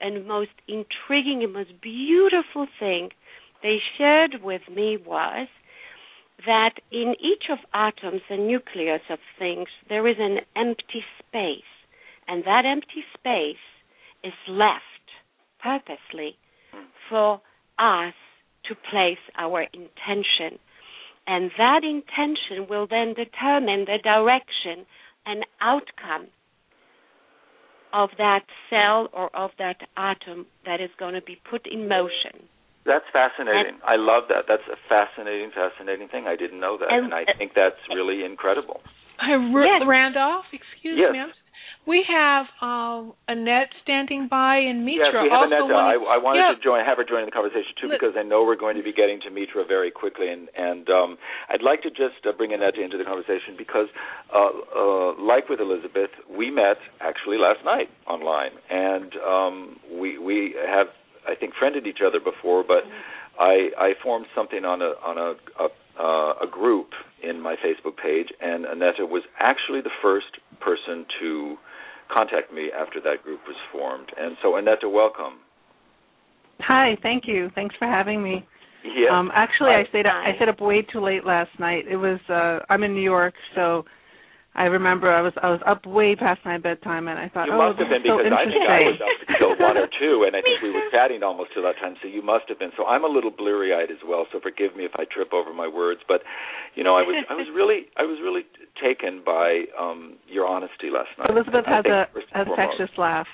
[0.00, 3.10] And most intriguing and most beautiful thing
[3.62, 5.46] they shared with me was
[6.44, 11.62] that in each of atoms and nucleus of things there is an empty space,
[12.26, 13.62] and that empty space
[14.24, 14.93] is left
[15.64, 16.36] purposely
[16.72, 16.84] hmm.
[17.08, 17.40] for
[17.78, 18.14] us
[18.68, 20.58] to place our intention.
[21.26, 24.84] And that intention will then determine the direction
[25.26, 26.28] and outcome
[27.94, 32.44] of that cell or of that atom that is going to be put in motion.
[32.84, 33.80] That's fascinating.
[33.86, 34.44] I love that.
[34.46, 36.26] That's a fascinating, fascinating thing.
[36.28, 38.82] I didn't know that, And- and, I think that's really incredible.
[39.18, 39.86] Hi, R- Yes.
[39.86, 40.44] Randolph.
[40.52, 41.12] Excuse Yes.
[41.12, 41.20] me.
[41.20, 41.32] I'm-
[41.86, 45.12] We have um, Annette standing by and Mitra.
[45.12, 45.74] yes, we have also Aneta.
[45.76, 48.22] I, wanted- I wanted yeah, to join, have her join the conversation too, because I
[48.24, 51.18] know we're going to be getting to Mitra very quickly, and and um,
[51.52, 53.92] I'd like to just uh, bring Aneta into the conversation because,
[54.32, 60.56] uh, uh, like with Elizabeth, we met actually last night online, and um, we we
[60.64, 60.88] have
[61.28, 62.88] I think friended each other before, but
[63.38, 65.68] I I formed something on a on a a,
[66.00, 71.56] uh, a group in my Facebook page, and Aneta was actually the first person to
[72.12, 74.08] contact me after that group was formed.
[74.18, 75.40] And so, Aneta, welcome.
[76.60, 77.50] Hi, thank you.
[77.54, 78.46] Thanks for having me.
[78.84, 79.10] Yes.
[79.10, 79.88] Um, actually, I Hi.
[79.88, 81.84] stayed up, I stayed up way too late last night.
[81.90, 83.84] It was uh, I'm in New York, so
[84.54, 87.58] I remember I was I was up way past my bedtime, and I thought, you
[87.58, 89.90] oh, must have been is so because I think I was up until one or
[89.90, 91.98] two, and I think we were chatting almost till that time.
[91.98, 92.70] So you must have been.
[92.78, 94.30] So I'm a little bleary-eyed as well.
[94.30, 96.06] So forgive me if I trip over my words.
[96.06, 96.22] But
[96.78, 98.46] you know, I was I was really I was really
[98.78, 101.34] taken by um your honesty last night.
[101.34, 102.06] Elizabeth has a
[102.38, 103.26] a infectious laugh.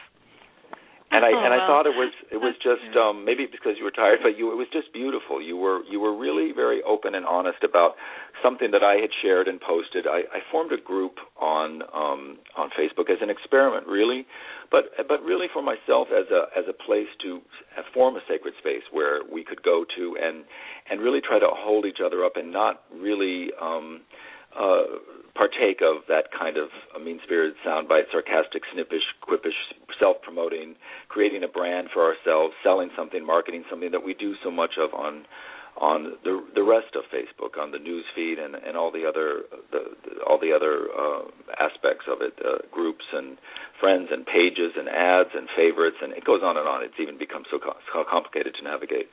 [1.11, 1.67] And I Oh, and I well.
[1.67, 4.57] thought it was it was just um maybe because you were tired, but you it
[4.57, 5.43] was just beautiful.
[5.43, 7.95] You were you were really very open and honest about
[8.43, 10.07] something that I had shared and posted.
[10.07, 14.27] I, I formed a group on um on Facebook as an experiment, really,
[14.71, 17.41] but but really for myself as a as a place to
[17.93, 20.45] form a sacred space where we could go to and
[20.91, 24.01] and really try to hold each other up and not really um
[24.59, 25.01] uh,
[25.35, 26.69] partake of that kind of
[27.03, 29.57] mean-spirited soundbite, sarcastic, snippish, quippish,
[29.99, 30.75] self-promoting,
[31.09, 34.93] creating a brand for ourselves, selling something, marketing something that we do so much of
[34.95, 35.25] on
[35.81, 39.43] on the the rest of Facebook, on the news feed, and and all the other
[39.71, 41.23] the, the all the other uh,
[41.63, 43.39] aspects of it, uh, groups and
[43.81, 46.83] friends and pages and ads and favorites, and it goes on and on.
[46.85, 49.09] It's even become so, co- so complicated to navigate.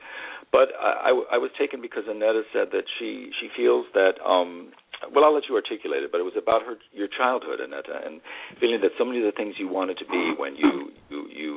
[0.52, 4.20] But I, was taken because Annetta said that she she feels that.
[4.24, 4.72] um
[5.14, 8.20] well, I'll let you articulate it, but it was about her your childhood, Annetta, and
[8.58, 11.50] feeling that so many of the things you wanted to be when you you, you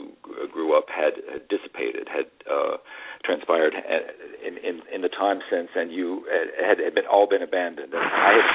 [0.52, 2.78] grew up had, had dissipated, had uh,
[3.26, 6.26] transpired in, in in the time since, and you
[6.62, 7.94] had, had been all been abandoned.
[7.94, 8.48] And I had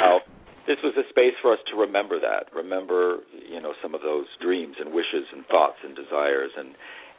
[0.00, 0.20] how
[0.66, 4.26] this was a space for us to remember that, remember you know some of those
[4.40, 6.74] dreams and wishes and thoughts and desires, and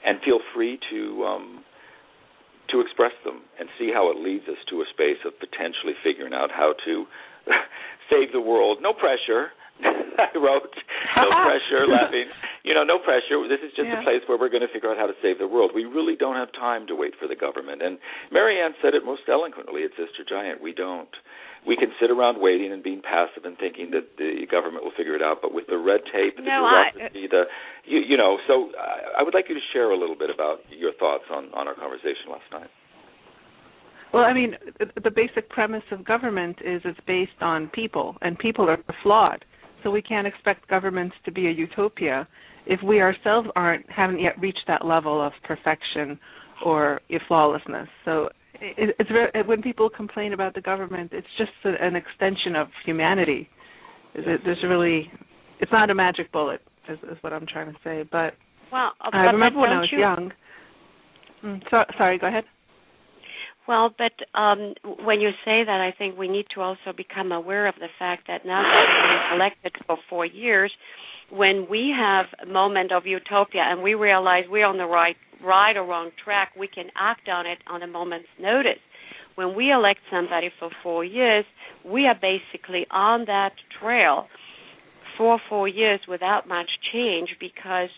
[0.05, 1.63] and feel free to um,
[2.71, 6.33] to express them and see how it leads us to a space of potentially figuring
[6.33, 7.05] out how to
[8.09, 8.79] save the world.
[8.81, 9.51] No pressure.
[9.83, 10.69] I wrote,
[11.17, 12.29] no pressure, laughing.
[12.63, 13.41] You know, no pressure.
[13.49, 13.99] This is just Yeah.
[13.99, 15.71] a place where we're going to figure out how to save the world.
[15.73, 17.81] We really don't have time to wait for the government.
[17.81, 17.97] And
[18.31, 20.61] Marianne said it most eloquently at Sister Giant.
[20.61, 21.09] We don't.
[21.65, 25.15] We can sit around waiting and being passive and thinking that the government will figure
[25.15, 25.37] it out.
[25.41, 27.43] But with the red tape, the No, I- bureaucracy, the
[27.85, 28.37] you, you know.
[28.47, 31.53] So I, I would like you to share a little bit about your thoughts on
[31.53, 32.69] on our conversation last night.
[34.13, 38.37] Well, I mean, the- the basic premise of government is it's based on people, and
[38.37, 39.43] people are flawed.
[39.81, 42.27] So we can't expect governments to be a utopia
[42.65, 46.19] if we ourselves aren't haven't yet reached that level of perfection
[46.63, 47.89] or flawlessness.
[48.05, 48.29] So
[48.61, 52.67] it, it's very, when people complain about the government, it's just a, an extension of
[52.85, 53.49] humanity.
[54.15, 55.11] It- There's really,
[55.59, 58.03] it's not a magic bullet, is, is what I'm trying to say.
[58.11, 58.33] But
[58.71, 60.31] Well, uh, I remember when I was you, young.
[61.43, 62.43] Mm, so, sorry, go ahead.
[63.67, 64.73] Well, but um,
[65.05, 68.27] when you say that, I think we need to also become aware of the fact
[68.27, 70.71] that now that we've been elected for four years,
[71.31, 75.75] when we have a moment of utopia and we realize we're on the right, right
[75.75, 78.79] or wrong track, we can act on it on a moment's notice.
[79.35, 81.45] When we elect somebody for four years,
[81.83, 84.27] we are basically on that trail
[85.17, 87.89] for four years without much change because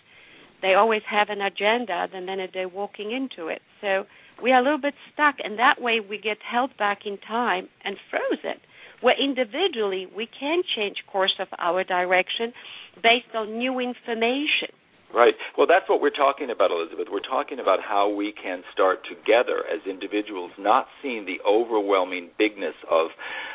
[0.61, 3.61] they always have an agenda the minute they're walking into it.
[3.81, 4.05] So
[4.41, 7.69] we are a little bit stuck, and that way we get held back in time
[7.83, 8.59] and frozen.
[9.01, 12.53] Where individually we can change course of our direction
[12.95, 14.71] based on new information.
[15.13, 15.33] Right.
[15.57, 17.07] Well, that's what we're talking about, Elizabeth.
[17.11, 22.75] We're talking about how we can start together as individuals, not seeing the overwhelming bigness
[22.91, 23.07] of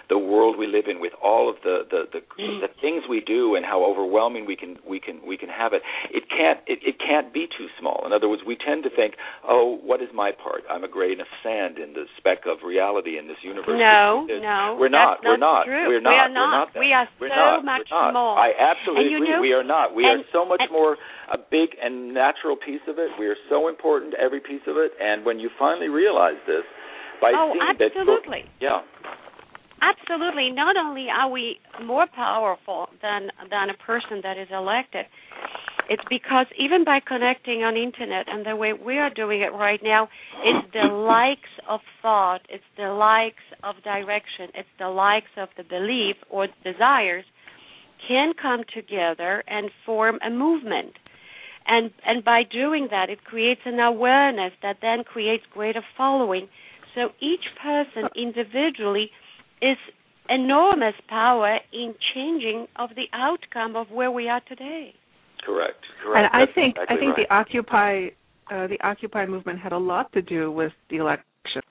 [0.08, 2.80] the world we live in with all of the the, the, the mm.
[2.80, 5.82] things we do and how overwhelming we can we can we can have it.
[6.10, 8.02] It can't it, it can't be too small.
[8.06, 9.14] In other words, we tend to think,
[9.46, 10.62] oh, what is my part?
[10.70, 13.78] I'm a grain of sand in the speck of reality in this universe.
[13.78, 15.20] No, no, we're not.
[15.22, 15.64] we're not not.
[15.66, 15.88] true.
[15.88, 16.10] We're We not.
[16.10, 16.50] We're not.
[16.50, 16.80] not that.
[16.80, 18.12] We are so much We're not.
[18.14, 18.38] more.
[18.38, 19.30] I absolutely And agree.
[19.30, 19.94] know- we are not.
[19.94, 20.96] We and- are so much and- more
[21.50, 23.10] big and natural piece of it.
[23.18, 24.92] We are so important, to every piece of it.
[25.00, 26.64] And when you finally realize this,
[27.20, 28.44] by Oh, seeing that, absolutely.
[28.60, 28.80] yeah,
[29.82, 30.50] Absolutely.
[30.50, 35.06] Not only are we more powerful than than a person that is elected,
[35.88, 39.80] it's because even by connecting on internet and the way we are doing it right
[39.82, 40.08] now,
[40.44, 45.64] it's the likes of thought, it's the likes of direction, it's the likes of the
[45.64, 47.24] belief or desires
[48.06, 50.92] can come together and form a movement.
[51.66, 56.48] And and by doing that it creates an awareness that then creates greater following.
[56.94, 59.10] So each person individually
[59.62, 59.76] is
[60.28, 64.94] enormous power in changing of the outcome of where we are today.
[65.44, 66.50] correct, correct And correct.
[66.50, 67.28] I think exactly I think right.
[67.28, 68.08] the Occupy
[68.50, 71.62] uh, the Occupy movement had a lot to do with the election.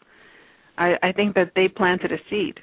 [0.77, 2.55] I, I think that they planted a seed,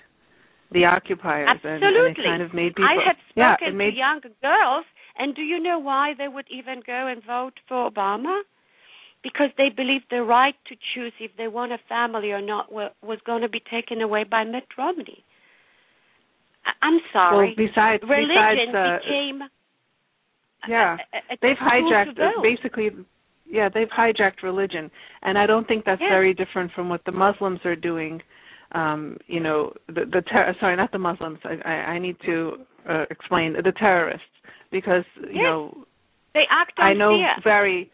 [0.72, 2.24] the occupiers, and, and Absolutely.
[2.24, 2.88] it kind of made people.
[2.88, 4.86] I have spoken it made to young girls,
[5.18, 8.42] and do you know why they would even go and vote for Obama?
[9.22, 13.18] Because they believed the right to choose if they want a family or not was
[13.26, 15.24] going to be taken away by Mitt Romney.
[16.82, 17.54] I'm sorry.
[17.56, 19.42] well, besides Religion besides uh, became
[20.68, 22.90] yeah, a, a, they've hijacked uh, basically
[23.48, 24.90] yeah they've hijacked religion
[25.22, 26.08] and i don't think that's Yeah.
[26.10, 28.20] very different from what the muslims are doing
[28.72, 32.66] um you know the the ter- sorry not the muslims i i, I need to
[32.88, 34.26] uh, explain the terrorists
[34.70, 35.42] because you Yes.
[35.44, 35.74] know
[36.34, 37.36] They act on i know fear.
[37.44, 37.90] very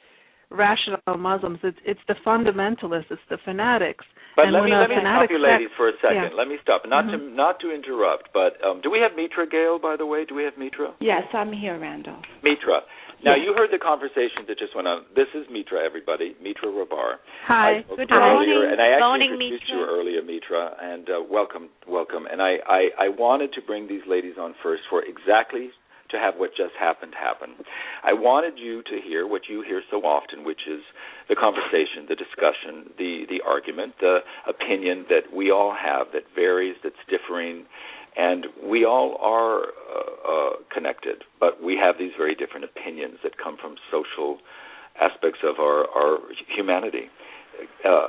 [0.51, 4.05] rational muslims it's it's the fundamentalists it's the fanatics
[4.37, 6.33] But and let me let me stop you, sect- ladies, for a second.
[6.33, 6.39] yeah.
[6.41, 6.85] Let me stop.
[6.89, 7.35] Not to Mhm.
[7.37, 9.79] not to interrupt, but um, do we have Mitra Gale?
[9.79, 10.89] By the way, do we have Mitra?
[11.01, 12.17] Yes, I'm here, Randall.
[12.43, 12.81] Mitra.
[13.23, 13.45] Now Yes.
[13.45, 15.05] you heard the conversation that just went on.
[15.15, 16.35] This is Mitra, everybody.
[16.41, 17.19] Mitra Rahbar.
[17.45, 18.57] hi Good to morning.
[18.57, 19.77] earlier, and I actually Morning, introduced Mitra.
[19.77, 22.25] you earlier, Mitra, and uh, welcome, welcome.
[22.33, 25.71] And I, I, I wanted to bring these ladies on first for exactly
[26.13, 27.57] to have what just happened happen.
[28.05, 30.81] I wanted you to hear what you hear so often, which is
[31.29, 36.77] the conversation, the discussion, the the argument, the opinion that we all have that varies,
[36.83, 37.65] that's differing,
[38.17, 43.33] and we all are uh, uh, connected, but we have these very different opinions that
[43.43, 44.39] come from social
[45.01, 46.19] aspects of our our
[46.55, 47.09] humanity.
[47.85, 48.07] Uh,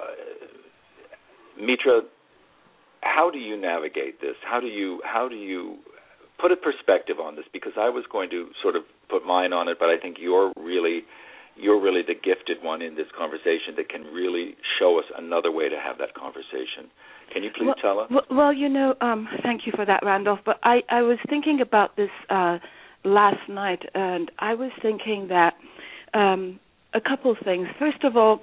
[1.59, 2.01] Mitra,
[3.01, 4.35] how do you navigate this?
[4.43, 5.77] How do you how do you
[6.39, 7.45] put a perspective on this?
[7.51, 10.51] Because I was going to sort of put mine on it, but I think you're
[10.57, 11.03] really
[11.55, 15.69] you're really the gifted one in this conversation that can really show us another way
[15.69, 16.89] to have that conversation.
[17.31, 18.09] Can you please well, tell us?
[18.09, 20.39] Well, well, you know, um, thank you for that, Randolph.
[20.45, 22.57] But I, I was thinking about this uh,
[23.03, 25.53] last night, and I was thinking that
[26.13, 26.59] um,
[26.93, 27.67] a couple of things.
[27.79, 28.39] First of all,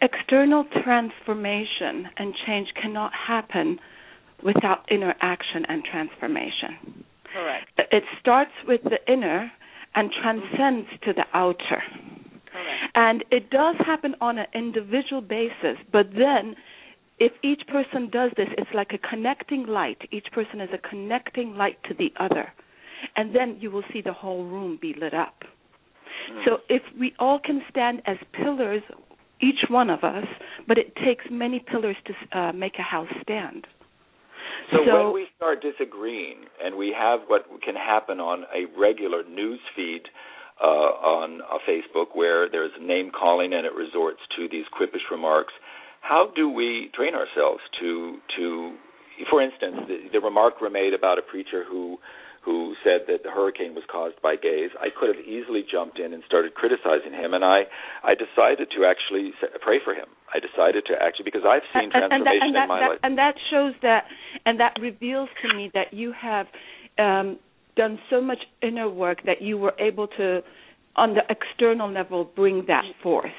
[0.00, 3.78] external transformation and change cannot happen
[4.42, 7.04] without inner action and transformation.
[7.32, 7.68] Correct.
[7.90, 9.50] It starts with the inner
[9.94, 11.82] and transcends to the outer.
[12.50, 12.92] Correct.
[12.94, 16.54] And it does happen on an individual basis, but then
[17.18, 19.98] if each person does this, it's like a connecting light.
[20.10, 22.52] Each person is a connecting light to the other.
[23.16, 25.42] And then you will see the whole room be lit up.
[26.32, 26.44] Mm.
[26.44, 28.82] So if we all can stand as pillars,
[29.40, 30.26] each one of us,
[30.68, 33.66] but it takes many pillars to uh, make a house stand.
[34.70, 39.22] So, so, when we start disagreeing, and we have what can happen on a regular
[39.28, 40.02] news feed
[40.62, 45.52] uh, on uh, Facebook, where there's name calling and it resorts to these quippish remarks,
[46.00, 48.76] how do we train ourselves to to,
[49.30, 51.98] for instance, the, the remark made about a preacher who
[52.44, 54.70] who said that the hurricane was caused by gays.
[54.78, 57.70] I could have easily jumped in and started criticizing him, and I
[58.02, 60.10] I decided to actually pray for him.
[60.34, 62.88] I decided to actually because I've seen transformation and that, and that, in my that,
[62.90, 64.04] life, and that shows that,
[64.44, 66.46] and that reveals to me that you have
[66.98, 67.38] um,
[67.76, 70.42] done so much inner work that you were able to,
[70.96, 73.30] on the external level, bring that forth.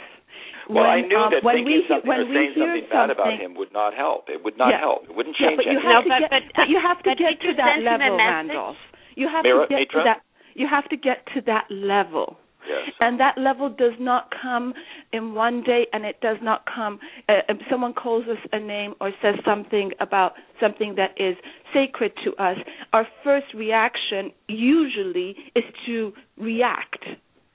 [0.70, 3.12] Well, when, I knew um, that when thinking we, something when or saying something bad
[3.12, 4.32] something, about him would not help.
[4.32, 4.80] It would not yeah.
[4.80, 5.04] help.
[5.12, 5.92] It wouldn't yeah, change but you anything.
[5.92, 8.16] have no, to but, get, but, but you have to but get to that level,
[8.16, 8.80] Randolph.
[9.16, 10.02] You have Mira, to get Mitra?
[10.02, 10.22] to that.
[10.56, 12.38] You have to get to that level.
[12.68, 12.94] Yes.
[13.00, 14.74] And that level does not come
[15.12, 17.00] in one day, and it does not come.
[17.28, 21.36] Uh, if someone calls us a name or says something about something that is
[21.74, 22.58] sacred to us.
[22.94, 27.04] Our first reaction usually is to react.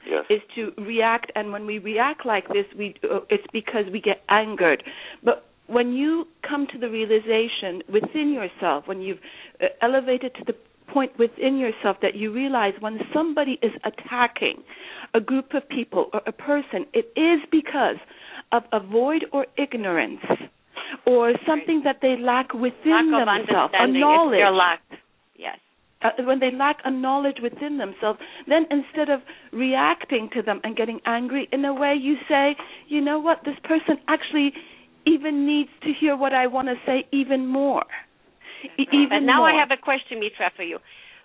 [0.07, 0.25] Yes.
[0.31, 4.23] Is to react, and when we react like this, we uh, it's because we get
[4.31, 4.83] angered.
[5.23, 9.19] But when you come to the realization within yourself, when you've
[9.61, 10.55] uh, elevated to the
[10.93, 14.63] point within yourself that you realize when somebody is attacking
[15.15, 17.97] a group of people or a person, it is because
[18.53, 20.21] of a void or ignorance
[21.07, 24.41] or something that they lack within lack themselves, a knowledge.
[24.41, 24.93] If lacked.
[25.37, 25.59] Yes.
[26.03, 29.21] Uh, when they lack a knowledge within themselves, then instead of
[29.53, 32.57] reacting to them and getting angry, in a way you say,
[32.89, 34.53] you know what, this person actually
[35.07, 37.85] even needs to hear what I want to say even more.
[38.79, 39.51] E- even But now more.
[39.51, 40.79] I have a question, Mitra, for you.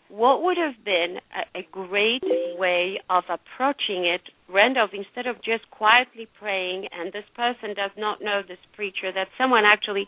[0.09, 2.23] What would have been a, a great
[2.57, 8.21] way of approaching it, Randolph, instead of just quietly praying and this person does not
[8.21, 10.07] know this preacher, that someone actually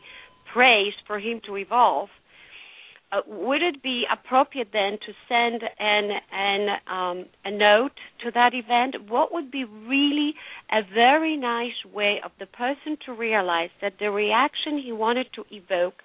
[0.54, 2.10] prays for him to evolve?
[3.12, 7.92] Uh, would it be appropriate then to send an an um, a note
[8.24, 9.10] to that event?
[9.10, 10.34] What would be really
[10.72, 15.46] a very nice way of the person to realize that the reaction he wanted to
[15.52, 16.02] evoke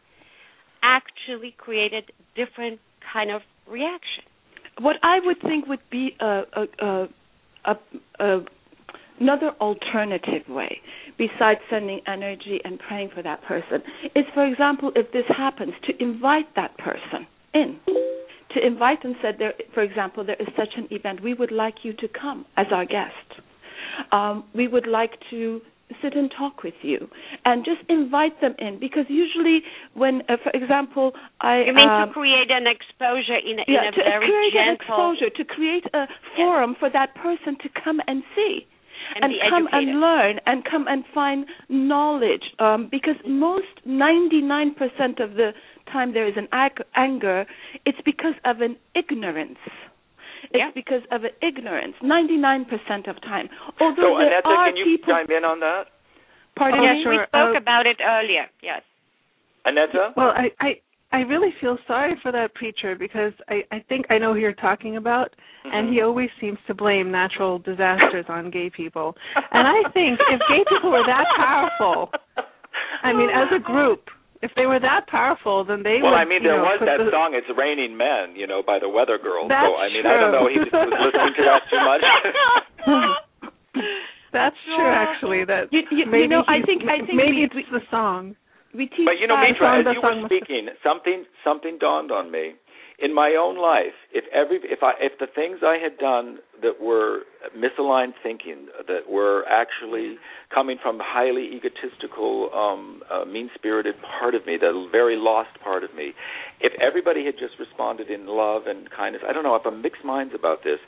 [0.82, 2.80] actually created different
[3.12, 4.24] kind of reaction.
[4.80, 6.42] What I would think would be a,
[6.80, 7.08] a,
[8.18, 8.38] a,
[9.20, 10.78] another alternative way
[11.18, 13.82] besides sending energy and praying for that person
[14.14, 17.78] is for example if this happens to invite that person in.
[18.54, 21.22] To invite and said there for example there is such an event.
[21.22, 23.12] We would like you to come as our guest.
[24.12, 25.60] Um, we would like to
[26.02, 27.08] sit and talk with you
[27.44, 28.78] and just invite them in.
[28.78, 29.62] Because usually
[29.94, 33.82] when uh, for example i You mean um, to create an exposure in a, yeah,
[33.82, 37.68] in a to very create an exposure to create a forum for that person to
[37.82, 38.66] come and see
[39.14, 39.88] and, and come educated.
[39.88, 44.76] and learn and come and find knowledge um, because most 99%
[45.22, 45.52] of the
[45.92, 47.46] time there is an ag- anger
[47.84, 49.58] it's because of an ignorance
[50.44, 50.70] it's Yeah.
[50.74, 53.48] because of an ignorance 99% of time
[53.80, 55.84] although so, there Annette, are can you people chime in on that?
[56.56, 58.46] pardon Oh, me we spoke Uh, about it earlier.
[58.62, 58.82] Yes.
[59.64, 59.90] Annette?
[60.16, 60.80] Well, I, I
[61.12, 64.52] I really feel sorry for that preacher because I I think I know who you're
[64.68, 65.92] talking about, and Mm-hmm.
[65.92, 69.16] he always seems to blame natural disasters on gay people.
[69.52, 72.10] And I think if gay people were that powerful,
[73.02, 74.08] I mean, as a group,
[74.42, 76.22] if they were that powerful, then they Well, would.
[76.22, 78.88] I mean, there know, was that the, song "It's Raining Men," you know, by the
[78.88, 79.48] Weather Girls.
[79.52, 82.02] That's so I mean, I don't know, he was, was listening to that too much.
[84.32, 85.44] That's true, actually.
[85.44, 88.36] That You- you- you maybe know, I think- I think maybe we- it's the song.
[88.72, 92.12] we teach But you know, Mitra, as the you song were speaking, something something dawned
[92.12, 92.54] on me.
[93.02, 96.82] In my own life, if every if I if the things I had done that
[96.82, 97.20] were
[97.56, 100.16] misaligned thinking, that were actually
[100.54, 105.94] coming from highly egotistical, um, uh, mean-spirited part of me, the very lost part of
[105.94, 106.12] me,
[106.60, 109.54] if everybody had just responded in love and kindness, I don't know.
[109.54, 110.78] I have mixed minds about this.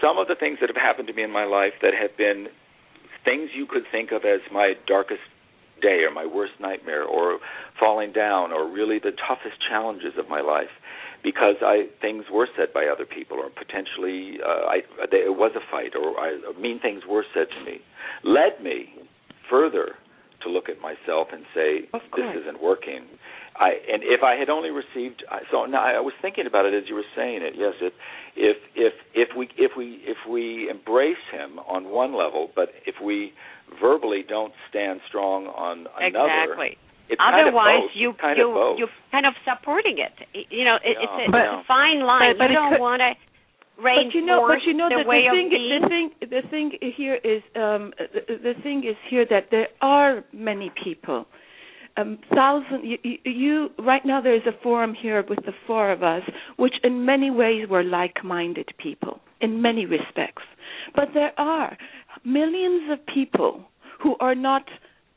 [0.00, 2.48] Some of the things that have happened to me in my life that have been
[3.24, 5.24] things you could think of as my darkest
[5.80, 7.38] day or my worst nightmare or
[7.78, 10.72] falling down or really the toughest challenges of my life
[11.22, 15.52] because I things were said by other people or potentially uh, I they, it was
[15.56, 17.78] a fight or, I, mean things were said to me
[18.24, 18.94] led me
[19.50, 19.96] further
[20.42, 23.06] to look at myself and say this isn't working.
[23.58, 26.88] I and if I had only received so now I was thinking about it as
[26.88, 27.54] you were saying it.
[27.56, 27.92] Yes, if
[28.36, 32.96] if if if we if we if we embrace him on one level, but if
[33.02, 33.32] we
[33.80, 36.78] verbally don't stand strong on another, exactly.
[37.08, 37.90] It's kind of Otherwise, both.
[37.94, 40.14] you kind you of you're kind of supporting it.
[40.50, 41.60] You know, it, it's, a, Yeah.
[41.60, 42.34] it's a fine line.
[42.34, 43.12] but- but you it don't could- want to
[43.76, 47.16] But you know, but you know the that the thing, the thing, the thing here
[47.22, 51.26] is, um, the, the thing is here that there are many people.
[51.98, 52.84] Um, thousand.
[52.84, 56.22] You, you, you right now there is a forum here with the four of us,
[56.56, 60.42] which in many ways were like-minded people in many respects.
[60.94, 61.76] But there are
[62.24, 63.64] millions of people
[64.02, 64.64] who are not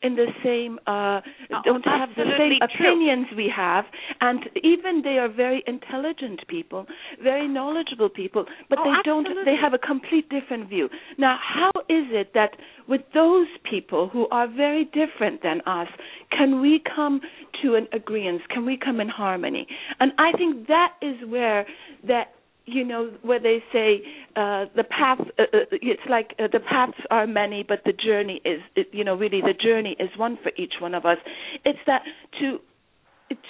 [0.01, 1.21] in the same uh
[1.51, 2.87] Oh, don't have the same true.
[2.87, 3.85] opinions we have.
[4.21, 6.85] And even they are very intelligent people
[7.23, 10.89] very knowledgeable people but Oh, they don't they have a complete different view.
[11.17, 12.51] Now how is it that
[12.87, 15.87] with those people who are very different than us
[16.31, 17.21] can we come
[17.61, 19.67] to an agreement can we come in harmony?
[19.99, 21.65] And i think that is where
[22.07, 22.33] that
[22.71, 24.01] you know where they say
[24.35, 28.41] uh the path uh, uh, it's like uh, the paths are many but the journey
[28.45, 31.17] is it, you know really the journey is one for each one of us.
[31.65, 32.03] It's that
[32.39, 32.59] to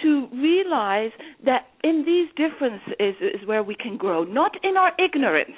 [0.02, 1.12] to realize
[1.46, 5.56] that in these differences is where we can grow not in our ignorance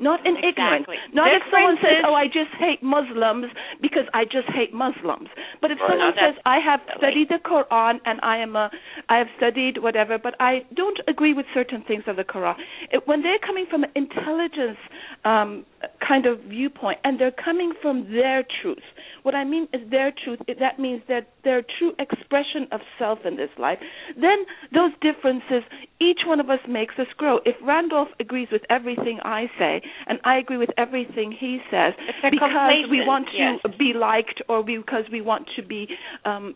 [0.00, 0.88] not in ignorance.
[0.88, 0.96] Exactly.
[1.12, 3.46] not if someone says oh i just hate muslims
[3.80, 5.28] because i just hate muslims.
[5.60, 8.70] But if someone says i have studied the quran and i am a
[9.08, 12.56] i have studied whatever but i don't agree with certain things of the quran
[12.90, 14.78] it, when they're coming from an intelligence
[15.24, 15.64] um
[16.06, 18.78] kind of viewpoint and they're coming from their truth
[19.22, 23.36] what i mean is their truth that means that their true expression of self in
[23.36, 23.78] this life
[24.20, 25.62] then those differences
[26.00, 30.18] each one of us makes us grow if randolph agrees with everything i say and
[30.24, 31.94] i agree with everything he says
[32.30, 32.50] because
[32.90, 33.78] we want to yes.
[33.78, 35.86] be liked or because we want to be
[36.24, 36.54] um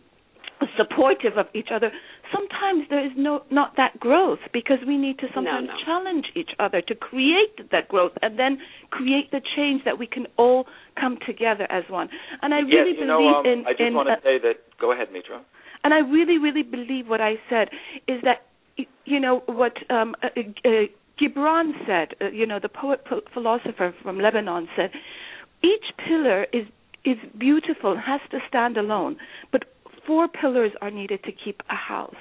[0.76, 1.90] supportive of each other
[2.34, 5.76] sometimes there is no not that growth because we need to sometimes no.
[5.84, 8.58] challenge each other to create that growth and then
[8.90, 10.66] create the change that we can all
[11.00, 12.08] come together as one
[12.42, 14.22] and i really yes, you believe know, um, in I just in want uh, to
[14.22, 14.56] say that.
[14.80, 15.40] Go ahead, Mitra.
[15.84, 17.68] and I really, really believe what I said
[18.08, 18.38] is that
[19.04, 20.28] you know what um, uh,
[20.64, 20.70] uh,
[21.20, 22.14] Gibran said.
[22.20, 24.90] Uh, you know, the poet ph- philosopher from Lebanon said,
[25.62, 26.66] each pillar is
[27.04, 29.16] is beautiful, has to stand alone,
[29.52, 29.64] but
[30.06, 32.14] four pillars are needed to keep a house,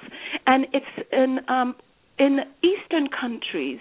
[0.47, 1.39] and it's in.
[1.47, 1.75] Um,
[2.19, 3.79] in Eastern countries,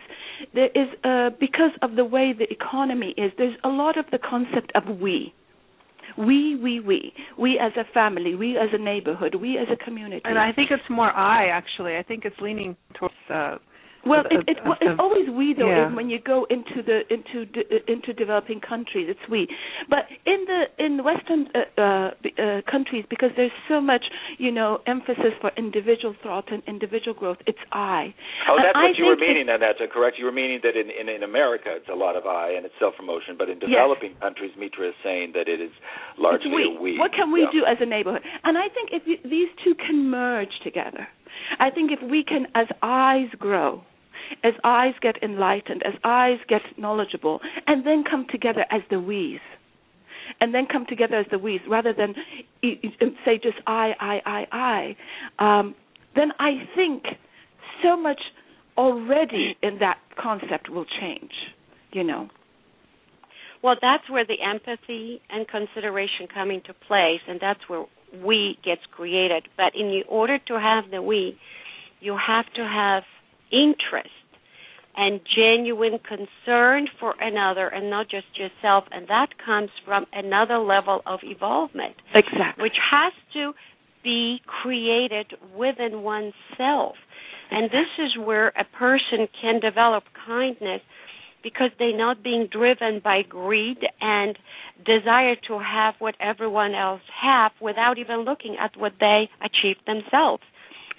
[0.55, 3.31] there is uh, because of the way the economy is.
[3.37, 5.35] There's a lot of the concept of we,
[6.17, 10.23] we, we, we, we as a family, we as a neighborhood, we as a community.
[10.25, 11.97] And I think it's more I actually.
[11.97, 13.59] I think it's leaning towards uh
[14.07, 15.69] well, uh, it, it, uh, it's always we though.
[15.69, 15.95] yeah.
[15.95, 19.49] When you go into the into de, into developing countries, it's we.
[19.89, 22.11] But in the in Western uh, uh,
[22.43, 24.05] uh, countries, because there's so much
[24.39, 28.15] you know emphasis for individual thought and individual growth, it's I.
[28.49, 30.19] Oh, And that's I what you were meaning, and that's uh, correct.
[30.19, 32.75] You were meaning that in, in in America it's a lot of I and it's
[32.79, 35.71] self promotion, but in developing countries, Mitra is saying that it is
[36.19, 36.99] largely it's a we.
[36.99, 37.51] What can we Yeah.
[37.61, 38.23] do as a neighborhood?
[38.45, 41.07] And I think if you, these two can merge together,
[41.59, 43.83] I think if we can, as eyes grow,
[44.45, 49.41] as eyes get enlightened, as eyes get knowledgeable, and then come together as the we's,
[50.41, 52.15] and then come together as the we's, rather than
[52.63, 52.81] e-
[53.25, 54.21] say just I, I,
[54.53, 54.97] I,
[55.39, 55.75] I, um,
[56.15, 57.05] then I think
[57.83, 58.21] so much
[58.77, 61.33] already in that concept will change.
[61.93, 62.29] You know.
[63.63, 67.85] Well, that's where the empathy and consideration come into place, and that's where
[68.25, 69.49] we gets created.
[69.57, 71.39] But in order to have the we,
[72.01, 73.05] you have to have
[73.53, 74.11] interest
[74.97, 81.01] and genuine concern for another and not just yourself, and that comes from another level
[81.07, 82.63] of evolvement, Exactly.
[82.63, 83.53] which has to
[84.05, 86.97] be created within oneself.
[87.51, 90.81] And this is where a person can develop kindness
[91.43, 94.39] because they're not being driven by greed and
[94.85, 100.43] desire to have what everyone else have without even looking at what they achieve themselves.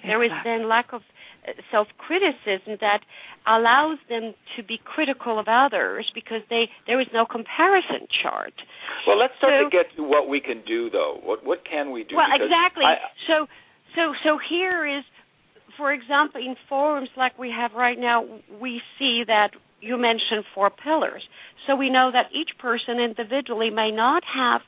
[0.04, 1.00] There is then lack of
[1.46, 3.00] uh, self-criticism that
[3.46, 8.54] allows them to be critical of others because they there is no comparison chart.
[9.06, 11.20] Well, let's start So- to get to what we can do, though.
[11.22, 12.16] What what can we do?
[12.16, 12.84] Well, Because exactly.
[12.84, 13.46] I, so,
[13.94, 15.04] so, so here is,
[15.76, 18.24] for example, in forums like we have right now,
[18.60, 21.22] we see that you mentioned four pillars.
[21.66, 24.62] So we know that each person individually may not have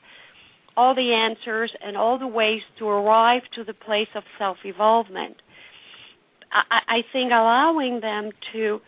[0.75, 5.37] all the answers and all the ways to arrive to the place of self-evolvement.
[6.51, 8.79] I, I think allowing them to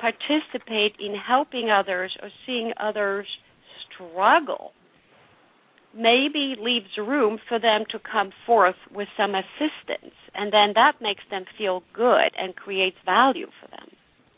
[0.00, 3.26] participate in helping others or seeing others
[3.94, 4.72] struggle
[5.94, 11.22] maybe leaves room for them to come forth with some assistance and then that makes
[11.30, 13.88] them feel good and creates value for them.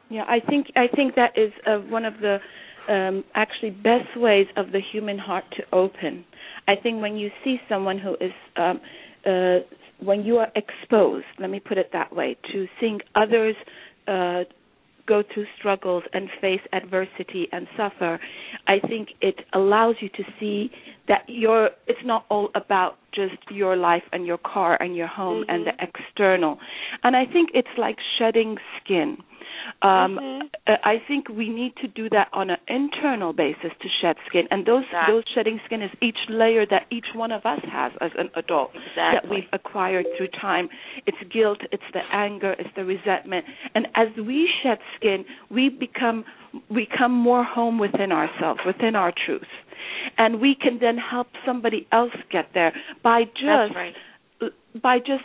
[0.08, 2.38] Yeah i think i think that is uh, one of the
[2.88, 6.24] um, actually best ways of the human heart to open.
[6.66, 8.80] I think when you see someone who is um,
[9.24, 9.58] uh,
[10.02, 13.54] when you are exposed let me put it that way to seeing others
[14.08, 14.42] uh,
[15.10, 18.20] go through struggles and face adversity and suffer,
[18.68, 20.70] I think it allows you to see
[21.08, 25.42] that you're it's not all about just your life and your car and your home
[25.42, 25.50] mm-hmm.
[25.50, 26.58] and the external.
[27.02, 29.18] And I think it's like shedding skin.
[29.82, 30.46] Um, mm-hmm.
[30.66, 34.46] Uh, I think we need to do that on an internal basis to shed skin,
[34.50, 35.14] and those exactly.
[35.14, 38.70] those shedding skin is each layer that each one of us has as an adult
[38.74, 38.94] exactly.
[38.94, 40.68] that we've acquired through time.
[41.06, 46.24] It's guilt, it's the anger, it's the resentment, and as we shed skin, we become
[46.68, 49.48] we come more home within ourselves, within our truth,
[50.18, 53.94] and we can then help somebody else get there by just right.
[54.82, 55.24] by just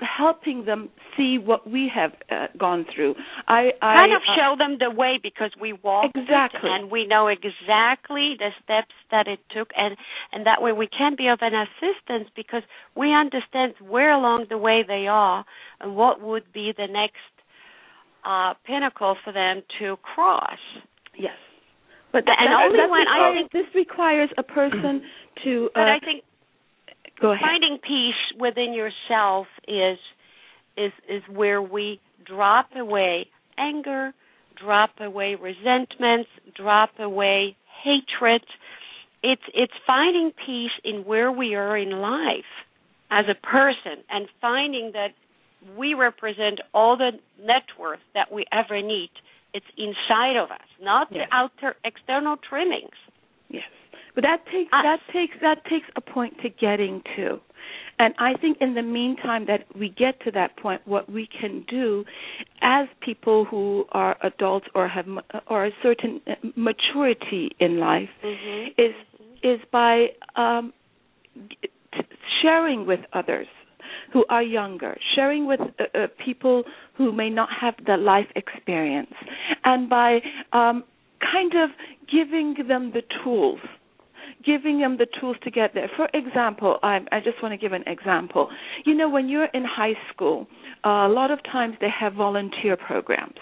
[0.00, 3.14] helping them see what we have uh, gone through.
[3.48, 7.06] I, I kind of uh, show them the way because we walk exactly, and we
[7.06, 9.96] know exactly the steps that it took, and
[10.32, 12.62] and that way we can be of an assistance because
[12.94, 15.44] we understand where along the way they are
[15.80, 17.16] and what would be the next
[18.24, 20.58] uh, pinnacle for them to cross.
[21.18, 21.36] Yes.
[22.12, 25.02] But and that, only that when I think this requires a person
[25.44, 25.70] to.
[25.74, 26.24] But uh, I think
[27.20, 27.42] go ahead.
[27.42, 29.98] finding peace within yourself is
[30.76, 33.26] is is where we drop away
[33.58, 34.12] anger,
[34.62, 38.42] drop away resentments, drop away hatred.
[39.22, 42.44] It's it's finding peace in where we are in life
[43.10, 45.10] as a person and finding that
[45.76, 49.10] we represent all the net worth that we ever need.
[49.54, 51.26] It's inside of us, not yes.
[51.30, 52.94] the outer external trimmings.
[53.48, 53.64] Yes.
[54.16, 54.82] But that takes us.
[54.82, 57.38] that takes that takes a point to getting to.
[57.98, 61.64] And I think in the meantime that we get to that point, what we can
[61.68, 62.04] do
[62.60, 65.06] as people who are adults or have
[65.48, 66.20] or a certain
[66.56, 68.80] maturity in life mm-hmm.
[68.80, 68.94] is
[69.42, 70.72] is by um,
[72.42, 73.46] sharing with others
[74.12, 76.64] who are younger, sharing with uh, uh, people
[76.96, 79.12] who may not have the life experience,
[79.64, 80.20] and by
[80.52, 80.84] um,
[81.20, 81.70] kind of
[82.10, 83.60] giving them the tools
[84.44, 85.90] giving them the tools to get there.
[85.96, 88.48] For example, I, I just want to give an example.
[88.84, 90.46] You know, when you're in high school,
[90.84, 93.34] uh, a lot of times they have volunteer programs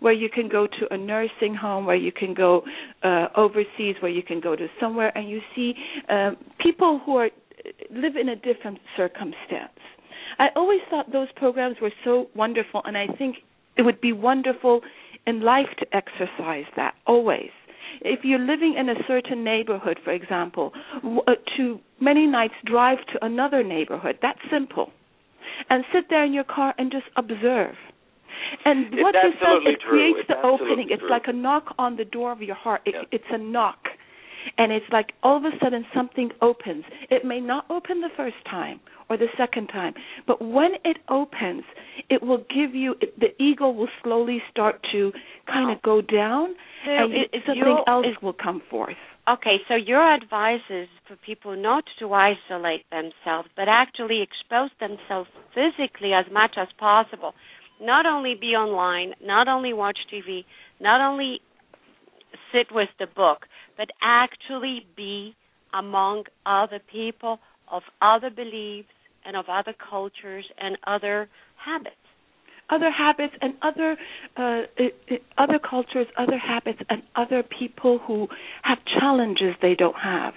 [0.00, 2.62] where you can go to a nursing home, where you can go
[3.02, 5.74] uh, overseas, where you can go to somewhere, and you see
[6.08, 6.30] uh,
[6.60, 7.30] people who are
[7.90, 9.78] live in a different circumstance.
[10.38, 13.36] I always thought those programs were so wonderful, and I think
[13.76, 14.80] it would be wonderful
[15.26, 17.50] in life to exercise that always
[18.00, 20.72] if you're living in a certain neighborhood, for example,
[21.04, 24.18] uh, to many nights drive to another neighborhood.
[24.22, 24.90] That's simple.
[25.68, 27.74] And sit there in your car and just observe.
[28.64, 29.90] And it's what this does, it true.
[29.90, 30.88] creates it's the opening.
[30.88, 30.96] True.
[30.96, 32.82] It's like a knock on the door of your heart.
[32.86, 33.02] It, yeah.
[33.12, 33.78] It's a knock.
[34.58, 36.84] And it's like all of a sudden something opens.
[37.10, 39.94] It may not open the first time or the second time,
[40.26, 41.64] but when it opens,
[42.08, 45.12] it will give you, the ego will slowly start to
[45.46, 48.96] kind of go down so and it, something else it, will come forth.
[49.28, 55.28] Okay, so your advice is for people not to isolate themselves, but actually expose themselves
[55.54, 57.34] physically as much as possible.
[57.80, 60.44] Not only be online, not only watch TV,
[60.80, 61.40] not only
[62.52, 65.34] sit with the book, but actually be
[65.72, 67.38] among other people
[67.70, 68.88] of other beliefs
[69.24, 71.96] and of other cultures and other habits
[72.70, 73.96] other habits and other
[74.36, 74.62] uh,
[75.38, 78.28] other cultures, other habits, and other people who
[78.62, 80.34] have challenges they don't have.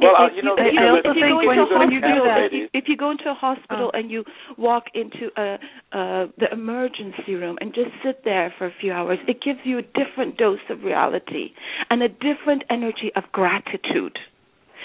[0.00, 2.30] Well, if, uh, you know, if, if you go when into you a go to
[2.30, 3.98] hospital, if you go into a hospital Oh.
[3.98, 4.24] and you
[4.56, 5.58] walk into a,
[5.92, 9.78] uh, the emergency room and just sit there for a few hours, it gives you
[9.78, 11.52] a different dose of reality
[11.90, 14.18] and a different energy of gratitude.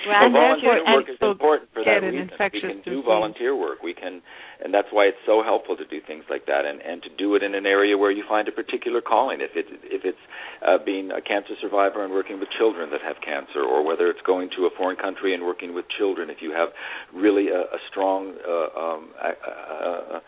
[0.08, 2.30] Well, and volunteer work is important for that reason.
[2.54, 3.06] We can do disease.
[3.06, 3.84] volunteer work.
[3.84, 4.22] We can,
[4.64, 7.36] and that's why it's so helpful to do things like that, and and to do
[7.36, 9.42] it in an area where you find a particular calling.
[9.42, 10.26] If it if it's
[10.66, 14.22] uh, being a cancer survivor and working with children that have cancer, or whether it's
[14.26, 16.30] going to a foreign country and working with children.
[16.30, 16.70] If you have
[17.14, 20.20] really a, a strong uh, um, uh, uh,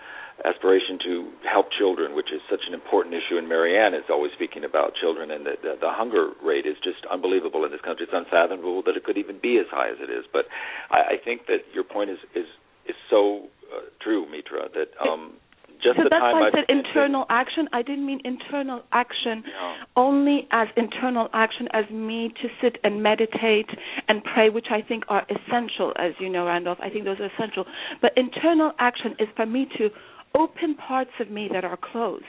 [0.42, 1.14] aspiration to
[1.46, 3.38] help children, which is such an important issue.
[3.38, 7.06] And Marianne is always speaking about children, and the, the, the hunger rate is just
[7.12, 8.06] unbelievable in this country.
[8.06, 10.26] It's unfathomable that it could even be as high as it is.
[10.32, 10.46] But
[10.90, 12.50] I, I think that your point is is
[12.90, 14.68] is so uh, true, Mitra.
[14.74, 15.38] That um,
[15.84, 17.68] just so the that's time why I said internal action.
[17.74, 19.76] I didn't mean internal action No.
[19.96, 23.70] only as internal action as me to sit and meditate
[24.08, 26.80] and pray, which I think are essential, as you know, Randolph.
[26.82, 27.66] I think those are essential.
[28.02, 29.90] But internal action is for me to
[30.36, 32.26] open parts of me that are closed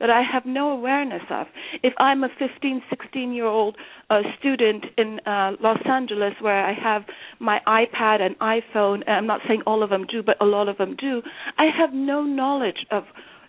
[0.00, 1.46] that I have no awareness of.
[1.82, 3.76] If I'm a 15, 16 year old
[4.10, 7.02] uh, student in uh, Los Angeles where I have
[7.38, 10.68] my iPad and iPhone, and I'm not saying all of them do, but a lot
[10.68, 11.22] of them do,
[11.58, 13.04] I have no knowledge of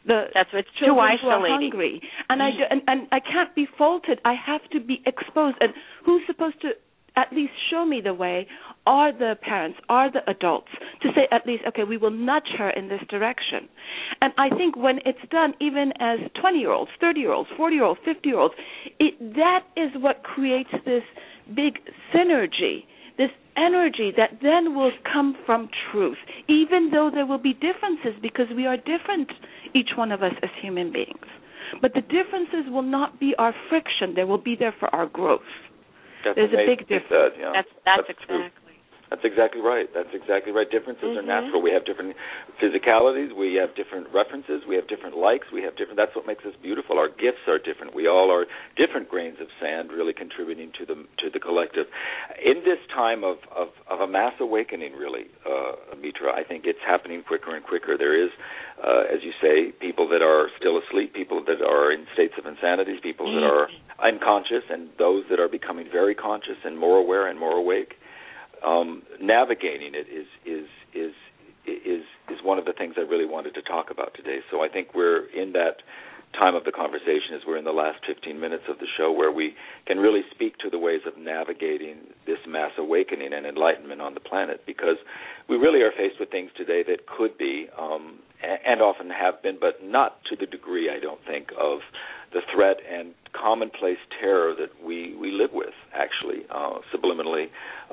[0.07, 3.55] the That's what's too children who are hungry, and I do, and, and I can't
[3.55, 4.19] be faulted.
[4.23, 5.73] I have to be exposed, and
[6.05, 6.69] who's supposed to
[7.15, 8.47] at least show me the way
[8.85, 10.69] are the parents, are the adults
[11.01, 13.67] to say at least, okay, we will nudge her in this direction.
[14.21, 17.75] And I think when it's done, even as 20 year olds, 30 year olds, 40
[17.75, 18.55] year olds, 50 year olds,
[18.99, 21.03] it, that is what creates this
[21.55, 21.79] big
[22.13, 22.85] synergy,
[23.17, 26.17] this energy that then will come from truth,
[26.47, 29.31] even though there will be differences because we are different,
[29.73, 31.25] each one of us as human beings.
[31.81, 35.41] But the differences will not be our friction, they will be there for our growth.
[36.23, 37.33] That's There's a amazing big difference.
[37.35, 37.51] said, yeah.
[37.53, 38.45] That's that's, true.
[38.45, 38.64] exactly.
[39.15, 39.87] That's exactly right.
[39.95, 40.69] That's exactly right.
[40.69, 41.39] Differences are Mhm.
[41.39, 41.61] natural.
[41.61, 42.17] We have different
[42.59, 43.31] physicalities.
[43.31, 44.65] We have different references.
[44.65, 45.49] We have different likes.
[45.53, 45.95] We have different.
[45.95, 46.99] That's what makes us beautiful.
[46.99, 47.93] Our gifts are different.
[47.93, 48.45] We all are
[48.75, 51.87] different grains of sand, really contributing to the to the collective.
[52.43, 56.81] In this time of of, of a mass awakening, really, uh, Mitra, I think it's
[56.81, 57.97] happening quicker and quicker.
[57.97, 58.31] There is,
[58.83, 62.45] uh, as you say, people that are still asleep, people that are in states of
[62.45, 67.27] insanity, people that are unconscious, and those that are becoming very conscious and more aware
[67.27, 67.95] and more awake
[68.65, 71.13] um, navigating it is is is
[71.65, 74.39] is is one of the things I really wanted to talk about today.
[74.51, 75.77] So I think we're in that
[76.35, 79.31] time of the conversation as we're in the last 15 minutes of the show where
[79.31, 79.55] we
[79.87, 84.19] can really speak to the ways of navigating this mass awakening and enlightenment on the
[84.19, 84.97] planet because
[85.49, 89.57] we really are faced with things today that could be um, and often have been,
[89.59, 91.79] but not to the degree I don't think of
[92.33, 97.47] the threat and commonplace terror that we, we live with, actually, uh, subliminally,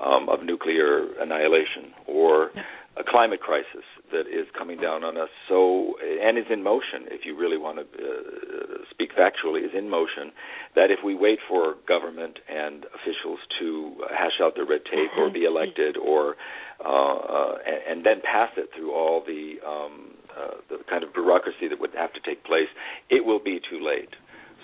[0.04, 2.50] um, of nuclear annihilation or
[2.96, 5.30] a climate crisis that is coming down on us.
[5.48, 9.88] So, and is in motion, if you really want to uh, speak factually, is in
[9.88, 10.32] motion.
[10.76, 15.30] That if we wait for government and officials to hash out their red tape or
[15.30, 16.36] be elected or
[16.84, 21.12] uh, uh, and, and then pass it through all the um, uh, the kind of
[21.12, 22.68] bureaucracy that would have to take place,
[23.08, 24.08] it will be too late.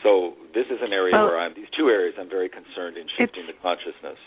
[0.03, 3.09] So this is an area Well- where I'm these two areas I'm very concerned in
[3.17, 4.19] shifting the consciousness.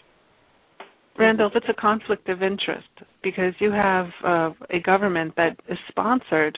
[1.21, 2.87] Randolph, it's a conflict of interest
[3.21, 6.57] because you have uh, a government that is sponsored,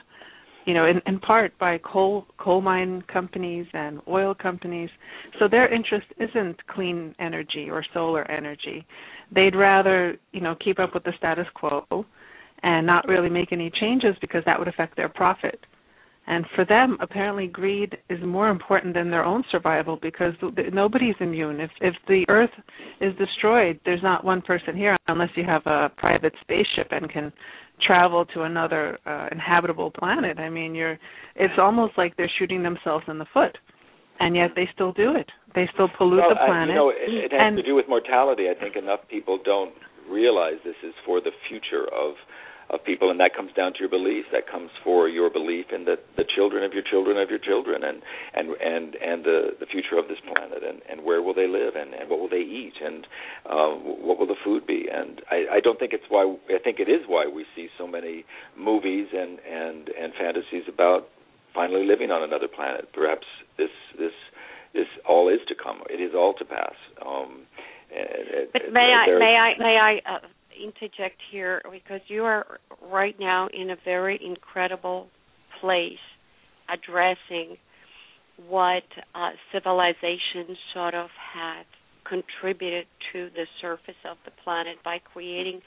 [0.66, 4.90] you know, in, in part by coal coal mine companies and oil companies.
[5.38, 8.86] So their interest isn't clean energy or solar energy.
[9.36, 12.06] They'd rather, you know, keep up with the status quo
[12.64, 15.60] and not really make any changes because that would affect their profit.
[16.26, 20.34] And for them, apparently, greed is more important than their own survival because
[20.72, 21.60] nobody's immune.
[21.60, 22.50] If if the Earth
[23.02, 27.34] is destroyed, there's not one person here unless you have a private spaceship and can
[27.86, 30.40] travel to another uh, inhabitable planet.
[30.40, 30.98] I mean, you're
[31.36, 33.58] it's almost like they're shooting themselves in the foot,
[34.22, 35.30] and yet they still do it.
[35.56, 36.70] They still pollute well, the I- planet.
[36.70, 36.96] you know, it,
[37.26, 38.46] it has and- to do with mortality.
[38.50, 39.74] I think enough people don't
[40.10, 42.14] realize this is for the future of
[42.70, 44.28] of people, and that comes down to your beliefs.
[44.32, 47.84] That comes for your belief in the the children of your children of your children,
[47.84, 48.02] and
[48.34, 51.76] and and and the the future of this planet, and and where will they live,
[51.76, 53.08] and and what will they eat, and
[53.46, 53.72] uh,
[54.08, 54.88] what will the food be?
[54.92, 57.88] And I, I don't think it's why I think it is why we see so
[57.88, 58.26] many
[58.58, 61.10] movies and and and fantasies about
[61.54, 62.90] finally living on another planet.
[62.94, 64.14] Perhaps this this
[64.74, 65.82] this all is to come.
[65.90, 66.76] It is all to pass.
[67.06, 67.46] Um,
[68.54, 70.20] But and may I may I may I uh,
[70.62, 72.46] interject here because you are
[72.92, 75.08] right now in a very incredible
[75.62, 75.98] place
[76.70, 77.58] addressing
[78.48, 78.84] what
[79.14, 81.64] uh, civilization sort of had
[82.08, 85.62] contributed to the surface of the planet by creating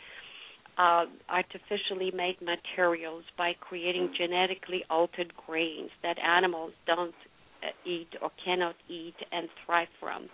[0.78, 7.14] uh, artificially made materials, by creating genetically altered grains that animals don't
[7.62, 10.28] uh, eat or cannot eat and thrive from.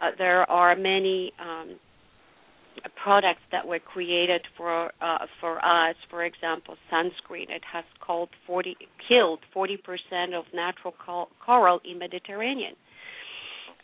[0.00, 1.76] Uh, there are many um,
[3.02, 5.96] products that were created for uh, for us.
[6.10, 7.50] For example, sunscreen.
[7.50, 8.76] It has called 40
[9.08, 9.78] killed 40%
[10.38, 12.74] of natural cor- coral in Mediterranean.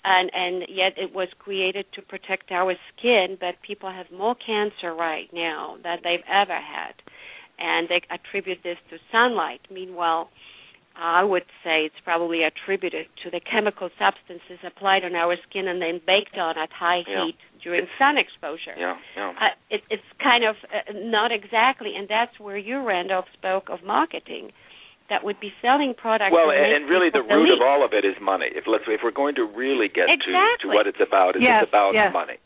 [0.04, 4.94] And and yet it was created to protect our skin, but people have more cancer
[4.94, 6.94] right now than they've ever had,
[7.58, 9.60] and they attribute this to sunlight.
[9.70, 10.28] Meanwhile,
[10.96, 15.82] I would say it's probably attributed to the chemical substances applied on our skin and
[15.82, 17.26] then baked on at high Yeah.
[17.26, 18.74] heat during sun exposure.
[18.78, 19.30] Yeah, yeah.
[19.30, 23.82] Uh, it, it's kind of uh, not exactly, and that's where you, Randolph, spoke of
[23.82, 24.52] marketing.
[25.10, 26.32] that would be selling products.
[26.32, 27.60] Well, and, and really, the root believe.
[27.60, 28.46] of all of it is money.
[28.54, 30.32] If let's if we're going to really get exactly.
[30.64, 32.08] to, to what it's about, is yes, it's about yes.
[32.12, 32.38] money.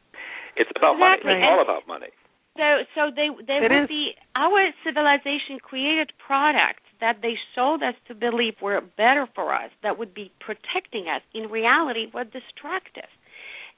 [0.57, 1.39] It's about Exactly.
[1.39, 1.45] money.
[1.45, 2.11] It's all about money.
[2.59, 3.89] So, so they they It would is.
[3.89, 9.71] be our civilization created products that they sold us to believe were better for us,
[9.83, 11.23] that would be protecting us.
[11.35, 13.11] In reality, were destructive.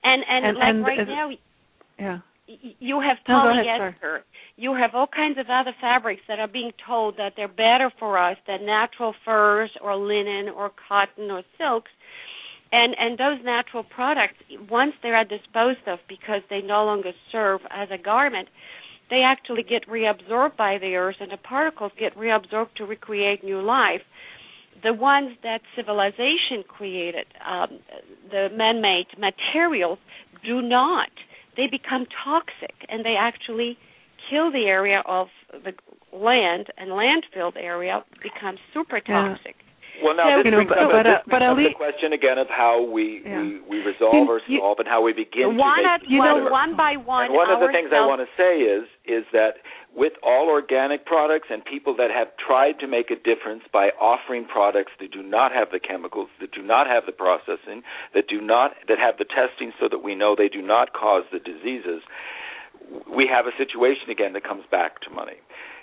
[0.02, 1.30] And and, And- like and right now,
[1.98, 2.18] Yeah.
[2.46, 4.22] you have No, go ahead, polyester,
[4.56, 8.18] you have all kinds of other fabrics that are being told that they're better for
[8.18, 11.90] us than natural furs or linen or cotton or silks.
[12.72, 14.34] And and those natural products,
[14.68, 18.48] once they are disposed of because they no longer serve as a garment,
[19.10, 23.60] they actually get reabsorbed by the earth, and the particles get reabsorbed to recreate new
[23.60, 24.02] life.
[24.82, 27.80] The ones that civilization created, um,
[28.30, 29.98] the man-made materials,
[30.44, 31.10] do not.
[31.56, 33.76] They become toxic, and they actually
[34.30, 35.72] kill the area of the
[36.16, 39.00] land, and landfilled area becomes super
[39.56, 39.60] Yeah.
[40.00, 40.04] Toxic.
[40.04, 41.48] Well, now So- this You know, brings but- up, but, this uh, brings but up
[41.52, 43.40] Ali- the question again of how we Yeah.
[43.40, 46.08] we, we resolve You- or you- solve and how we begin one to make at
[46.08, 47.26] You one, one by one.
[47.26, 49.58] And one of the things I want to say is is that
[49.92, 54.44] with all organic products and people that have tried to make a difference by offering
[54.44, 57.82] products that do not have the chemicals, that do not have the processing,
[58.12, 61.24] that do not that have the testing so that we know they do not cause
[61.32, 62.02] the diseases,
[63.08, 65.36] we have a situation again that comes back to money.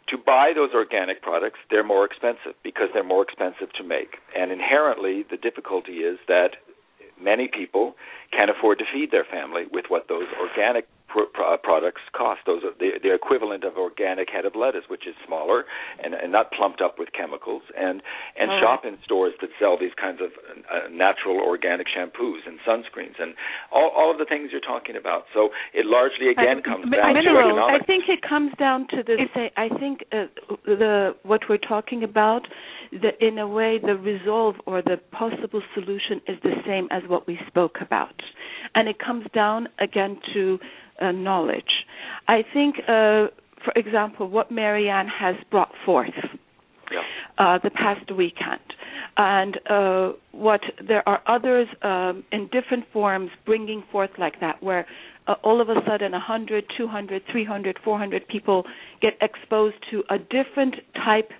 [0.10, 4.18] To buy those organic products, they're more expensive because they're more expensive to make.
[4.36, 6.56] And inherently, the difficulty is that
[7.22, 7.96] many people
[8.32, 10.88] can't afford to feed their family with what those organic
[11.18, 12.42] pr- pr- uh, products cost.
[12.46, 15.66] Those are the, the equivalent of organic head of lettuce, which is smaller
[16.04, 18.02] and, and not plumped up with chemicals, and
[18.38, 20.30] and All shop in stores that sell these kinds of
[20.70, 23.34] uh, natural organic shampoos and sunscreens and
[23.72, 25.26] all all of the things you're talking about.
[25.34, 29.04] So it largely again comes m- down to minerals, I think it comes down to
[29.04, 29.52] the say.
[29.58, 30.26] I think uh,
[30.66, 32.48] the what we're talking about,
[32.92, 37.28] the in a way, the resolve or the possible solution is the same as what
[37.28, 38.16] we spoke about,
[38.76, 40.60] and it comes down again to
[41.02, 41.86] uh, knowledge.
[42.28, 43.28] I think, uh,
[43.64, 46.14] for example, what Marianne has brought forth
[46.92, 47.02] Yeah.
[47.38, 48.62] uh, the past weekend.
[49.18, 54.86] And uh, what there are others um, in different forms bringing forth like that, where
[55.28, 58.64] uh, all of a sudden 100, 200, 300, 400 people
[59.02, 61.32] get exposed to a different type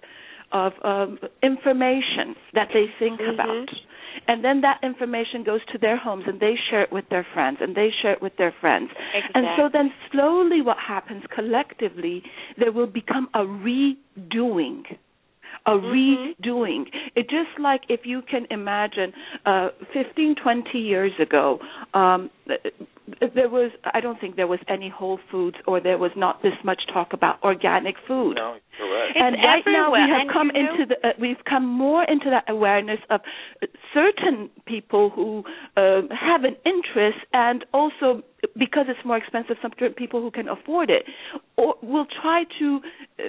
[0.52, 3.34] of um, information that they think Mhm.
[3.34, 3.70] about.
[4.28, 7.60] And then that information goes to their homes and they share it with their friends
[7.62, 8.90] and they share it with their friends.
[9.14, 9.32] Exactly.
[9.36, 12.24] And so then slowly what happens collectively,
[12.58, 14.98] there will become a redoing.
[15.66, 16.36] A Mhm.
[16.42, 16.90] redoing.
[17.16, 19.14] It just like if you can imagine
[19.46, 21.60] uh 15 20 years ago
[21.94, 22.30] um
[23.36, 26.54] there was I don't think there was any Whole Foods or there was not this
[26.64, 29.12] much talk about organic food No, correct.
[29.12, 31.66] It's and right now we have and come you know- into the uh, we've come
[31.66, 33.22] more into that awareness of
[33.94, 35.44] certain people who
[35.76, 38.24] uh, have an interest and also
[38.58, 41.04] because it's more expensive some certain people who can afford it
[41.58, 42.80] or will try to
[43.20, 43.24] uh,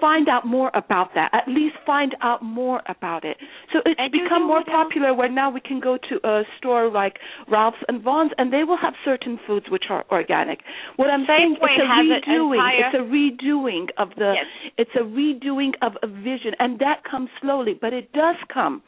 [0.00, 1.30] find out more about that.
[1.32, 3.36] At least find out more about it.
[3.72, 7.18] So it's And become more popular where now we can go to a store like
[7.48, 10.60] Ralph's and Vons and they will have certain foods which are organic.
[10.96, 12.54] What i'm saying Safeway it's a redoing.
[12.54, 14.72] entire- it's a redoing of the Yes.
[14.78, 18.82] it's a redoing of a vision and that comes slowly but it does come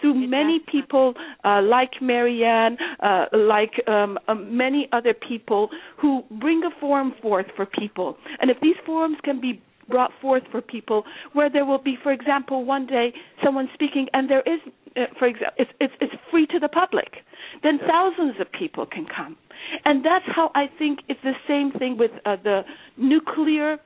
[0.00, 6.22] through It many people uh, like marianne uh, like um, um, many other people who
[6.40, 8.16] bring a forum forth for people.
[8.40, 12.12] And if these forums can be brought forth for people where there will be for
[12.12, 13.12] example one day
[13.44, 14.60] someone speaking and there is
[14.96, 17.16] uh, for example it's, it's it's free to the public
[17.62, 19.36] then thousands of people can come
[19.84, 22.62] and that's how i think it's the same thing with uh, the
[22.96, 23.78] nuclear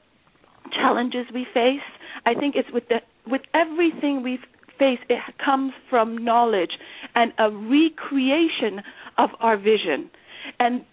[0.72, 1.84] challenges we face.
[2.24, 4.38] I think it's with the with everything we
[4.78, 4.98] face.
[5.08, 6.72] It comes from knowledge
[7.14, 8.82] and a recreation
[9.18, 10.10] of our vision.
[10.58, 10.84] And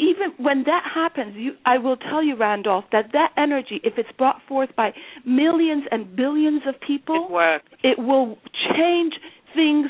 [0.00, 4.10] even when that happens, you, I will tell you, Randolph, that that energy, if it's
[4.16, 4.92] brought forth by
[5.26, 7.64] millions and billions of people, It works.
[7.82, 8.38] it will
[8.74, 9.14] change
[9.54, 9.88] things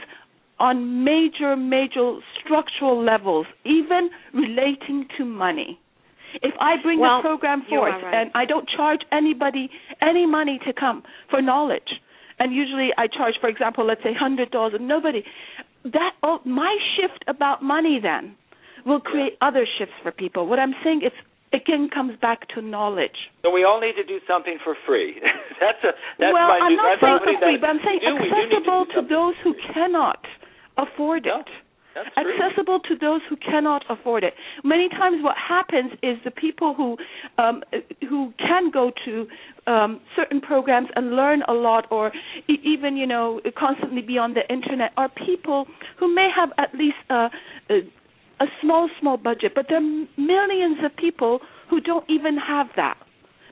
[0.58, 5.78] on major, major structural levels, even relating to money.
[6.42, 8.14] If I bring Well, the program forth right.
[8.14, 9.70] and I don't charge anybody
[10.02, 11.90] any money to come for knowledge,
[12.38, 15.22] and usually I charge, for example, let's say hundred dollars, and nobody,
[15.84, 18.36] that oh, my shift about money then
[18.86, 20.46] will create other shifts for people.
[20.46, 21.12] What I'm saying is,
[21.52, 23.30] again, comes back to knowledge.
[23.42, 25.20] So we all need to do something for free.
[25.60, 28.14] that's a that's well, my I'm not saying for free, but I'm saying do.
[28.14, 30.24] We to accessible to those who cannot
[30.78, 31.40] afford Yeah.
[31.40, 31.48] it.
[32.16, 34.34] accessible to those who cannot afford it.
[34.62, 36.96] Many times, what happens is the people who
[37.36, 37.62] um,
[38.08, 39.26] who can go to
[39.66, 42.12] um, certain programs and learn a lot, or
[42.48, 45.66] e- even you know constantly be on the internet, are people
[45.98, 47.28] who may have at least a,
[47.70, 47.80] a,
[48.40, 52.96] a small small budget, but there are millions of people who don't even have that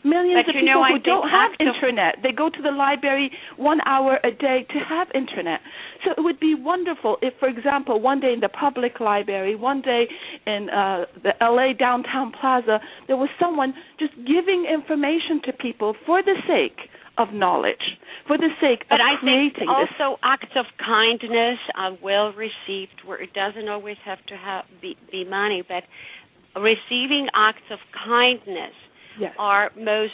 [0.04, 2.16] millions but of people know, who don't have internet.
[2.22, 5.60] They go to the library one hour a day to have internet.
[6.04, 9.82] So it would be wonderful if, for example, one day in the public library, one
[9.82, 10.06] day
[10.46, 16.22] in uh, the LA downtown plaza, there was someone just giving information to people for
[16.22, 20.66] the sake of knowledge, for the sake but of I creating think also acts of
[20.78, 25.82] kindness are well received, where it doesn't always have to have be, be money, but
[26.60, 28.74] receiving acts of kindness
[29.20, 29.34] yes.
[29.38, 30.12] are most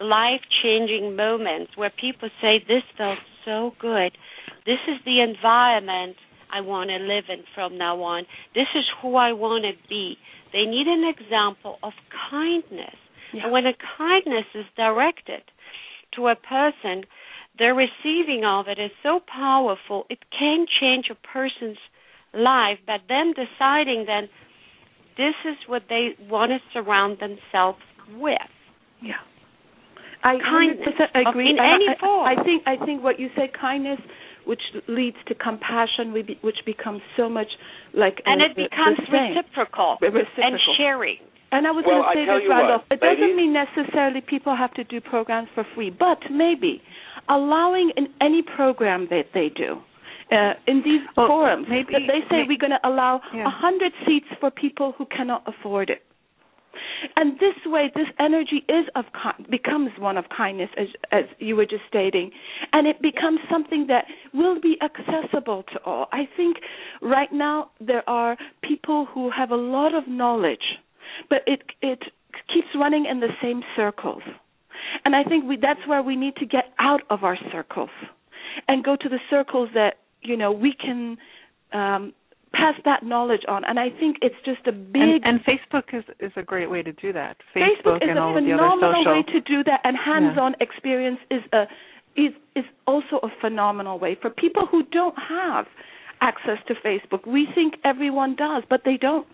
[0.00, 4.12] life changing moments where people say, This felt so good.
[4.66, 6.16] This is the environment
[6.52, 8.24] I want to live in from now on.
[8.54, 10.16] This is who I want to be.
[10.52, 11.92] They need an example of
[12.30, 12.96] kindness.
[13.32, 13.44] Yeah.
[13.44, 15.42] And when a kindness is directed
[16.18, 17.04] to a person,
[17.58, 21.78] the receiving of it is so powerful, it can change a person's
[22.34, 24.28] life, but them deciding then
[25.16, 27.78] this is what they want to surround themselves
[28.14, 28.38] with.
[29.02, 29.14] Yeah.
[30.22, 31.50] I kindness 100% agree.
[31.50, 32.26] in any I, form.
[32.26, 34.00] I think I think what you say, kindness,
[34.46, 37.46] which leads to compassion, which becomes so much
[37.94, 41.18] like and uh, it becomes reciprocal, reciprocal and sharing.
[41.50, 42.82] And I was well, going to say this, you Randolph.
[42.88, 46.82] what, it doesn't mean necessarily people have to do programs for free, but maybe
[47.28, 49.80] allowing in any program that they do.
[50.30, 53.44] Uh, in these well, forums, maybe, they say maybe, we're going to allow a yeah.
[53.48, 56.02] hundred seats for people who cannot afford it.
[57.16, 59.06] And this way, this energy is of
[59.50, 62.30] becomes one of kindness, as as you were just stating,
[62.72, 66.06] and it becomes something that will be accessible to all.
[66.12, 66.58] I think
[67.00, 70.78] right now there are people who have a lot of knowledge,
[71.28, 72.00] but it it
[72.52, 74.22] keeps running in the same circles,
[75.04, 77.90] and I think we, that's where we need to get out of our circles
[78.66, 81.16] and go to the circles that you know we can
[81.72, 82.12] um,
[82.52, 83.64] pass that knowledge on.
[83.64, 86.82] And I think it's just a big and, and Facebook is is a great way
[86.82, 87.36] to do that.
[87.54, 89.12] Facebook, Facebook is and a all of the other phenomenal social.
[89.12, 91.64] way to do that, and hands-on experience is a
[92.16, 95.66] is is also a phenomenal way for people who don't have
[96.20, 97.26] access to Facebook.
[97.26, 99.26] We think everyone does, but they don't.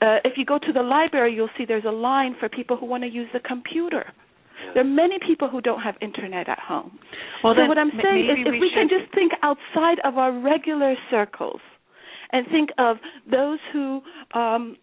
[0.00, 2.86] Uh, if you go to the library, you'll see there's a line for people who
[2.86, 4.12] want to use the computer.
[4.74, 6.98] There are many people who don't have internet at home.
[7.42, 10.32] Well, so what I'm saying is, if we we can just think outside of our
[10.32, 11.60] regular circles,
[12.32, 12.98] and think of
[13.30, 14.02] those who
[14.34, 14.76] um,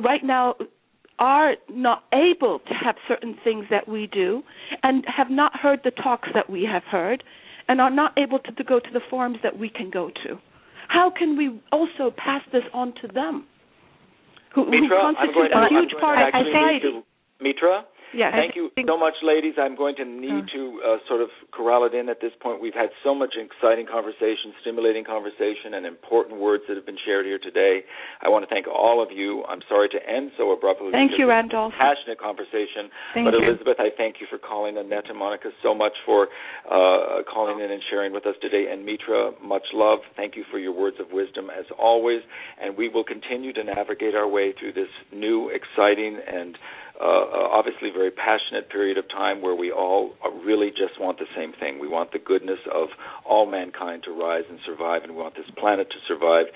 [0.00, 0.54] right now
[1.18, 4.42] are not able to have certain things that we do,
[4.82, 7.22] and have not heard the talks that we have heard,
[7.68, 10.38] and are not able to, to go to the forums that we can go to.
[10.88, 13.46] How can we also pass this on to them?
[14.56, 17.04] Who, who Mitra, I'm constitute to, a huge part of society?
[17.44, 17.84] Mitra,
[18.14, 18.32] Yes.
[18.34, 19.54] Thank you so much, ladies.
[19.58, 22.60] I'm going to need to uh, sort of corral it in at this point.
[22.60, 27.26] We've had so much exciting conversation, stimulating conversation, and important words that have been shared
[27.26, 27.82] here today.
[28.22, 29.44] I want to thank all of you.
[29.48, 30.90] I'm sorry to end so abruptly.
[30.92, 31.72] Thank you, Randolph.
[31.78, 32.92] Passionate conversation.
[33.14, 33.48] Thank but you.
[33.48, 34.78] Elizabeth, I thank you for calling.
[34.78, 36.28] Annette and Monica, so much for
[36.70, 38.66] uh, calling in and sharing with us today.
[38.70, 40.00] And Mitra, much love.
[40.16, 42.20] Thank you for your words of wisdom as always.
[42.62, 46.56] And we will continue to navigate our way through this new, exciting, and
[47.00, 51.52] uh, obviously very passionate period of time where we all really just want the same
[51.58, 51.78] thing.
[51.78, 52.88] We want the goodness of
[53.24, 56.46] all mankind to rise and survive, and we want this planet to survive.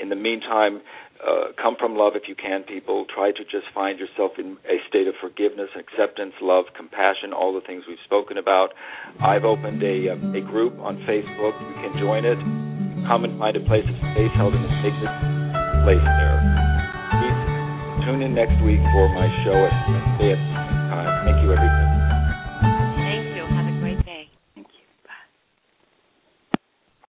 [0.00, 0.80] In the meantime,
[1.20, 3.04] uh, come from love if you can, people.
[3.12, 7.60] Try to just find yourself in a state of forgiveness, acceptance, love, compassion, all the
[7.60, 8.72] things we've spoken about.
[9.20, 11.52] I've opened a, uh, a group on Facebook.
[11.60, 12.38] You can join it.
[13.06, 15.12] Come and find a place of space held in a sacred
[15.84, 16.59] place there.
[18.04, 20.40] Tune in next week for my show at Wednesday at
[20.88, 21.24] time.
[21.26, 21.79] Thank you, everybody.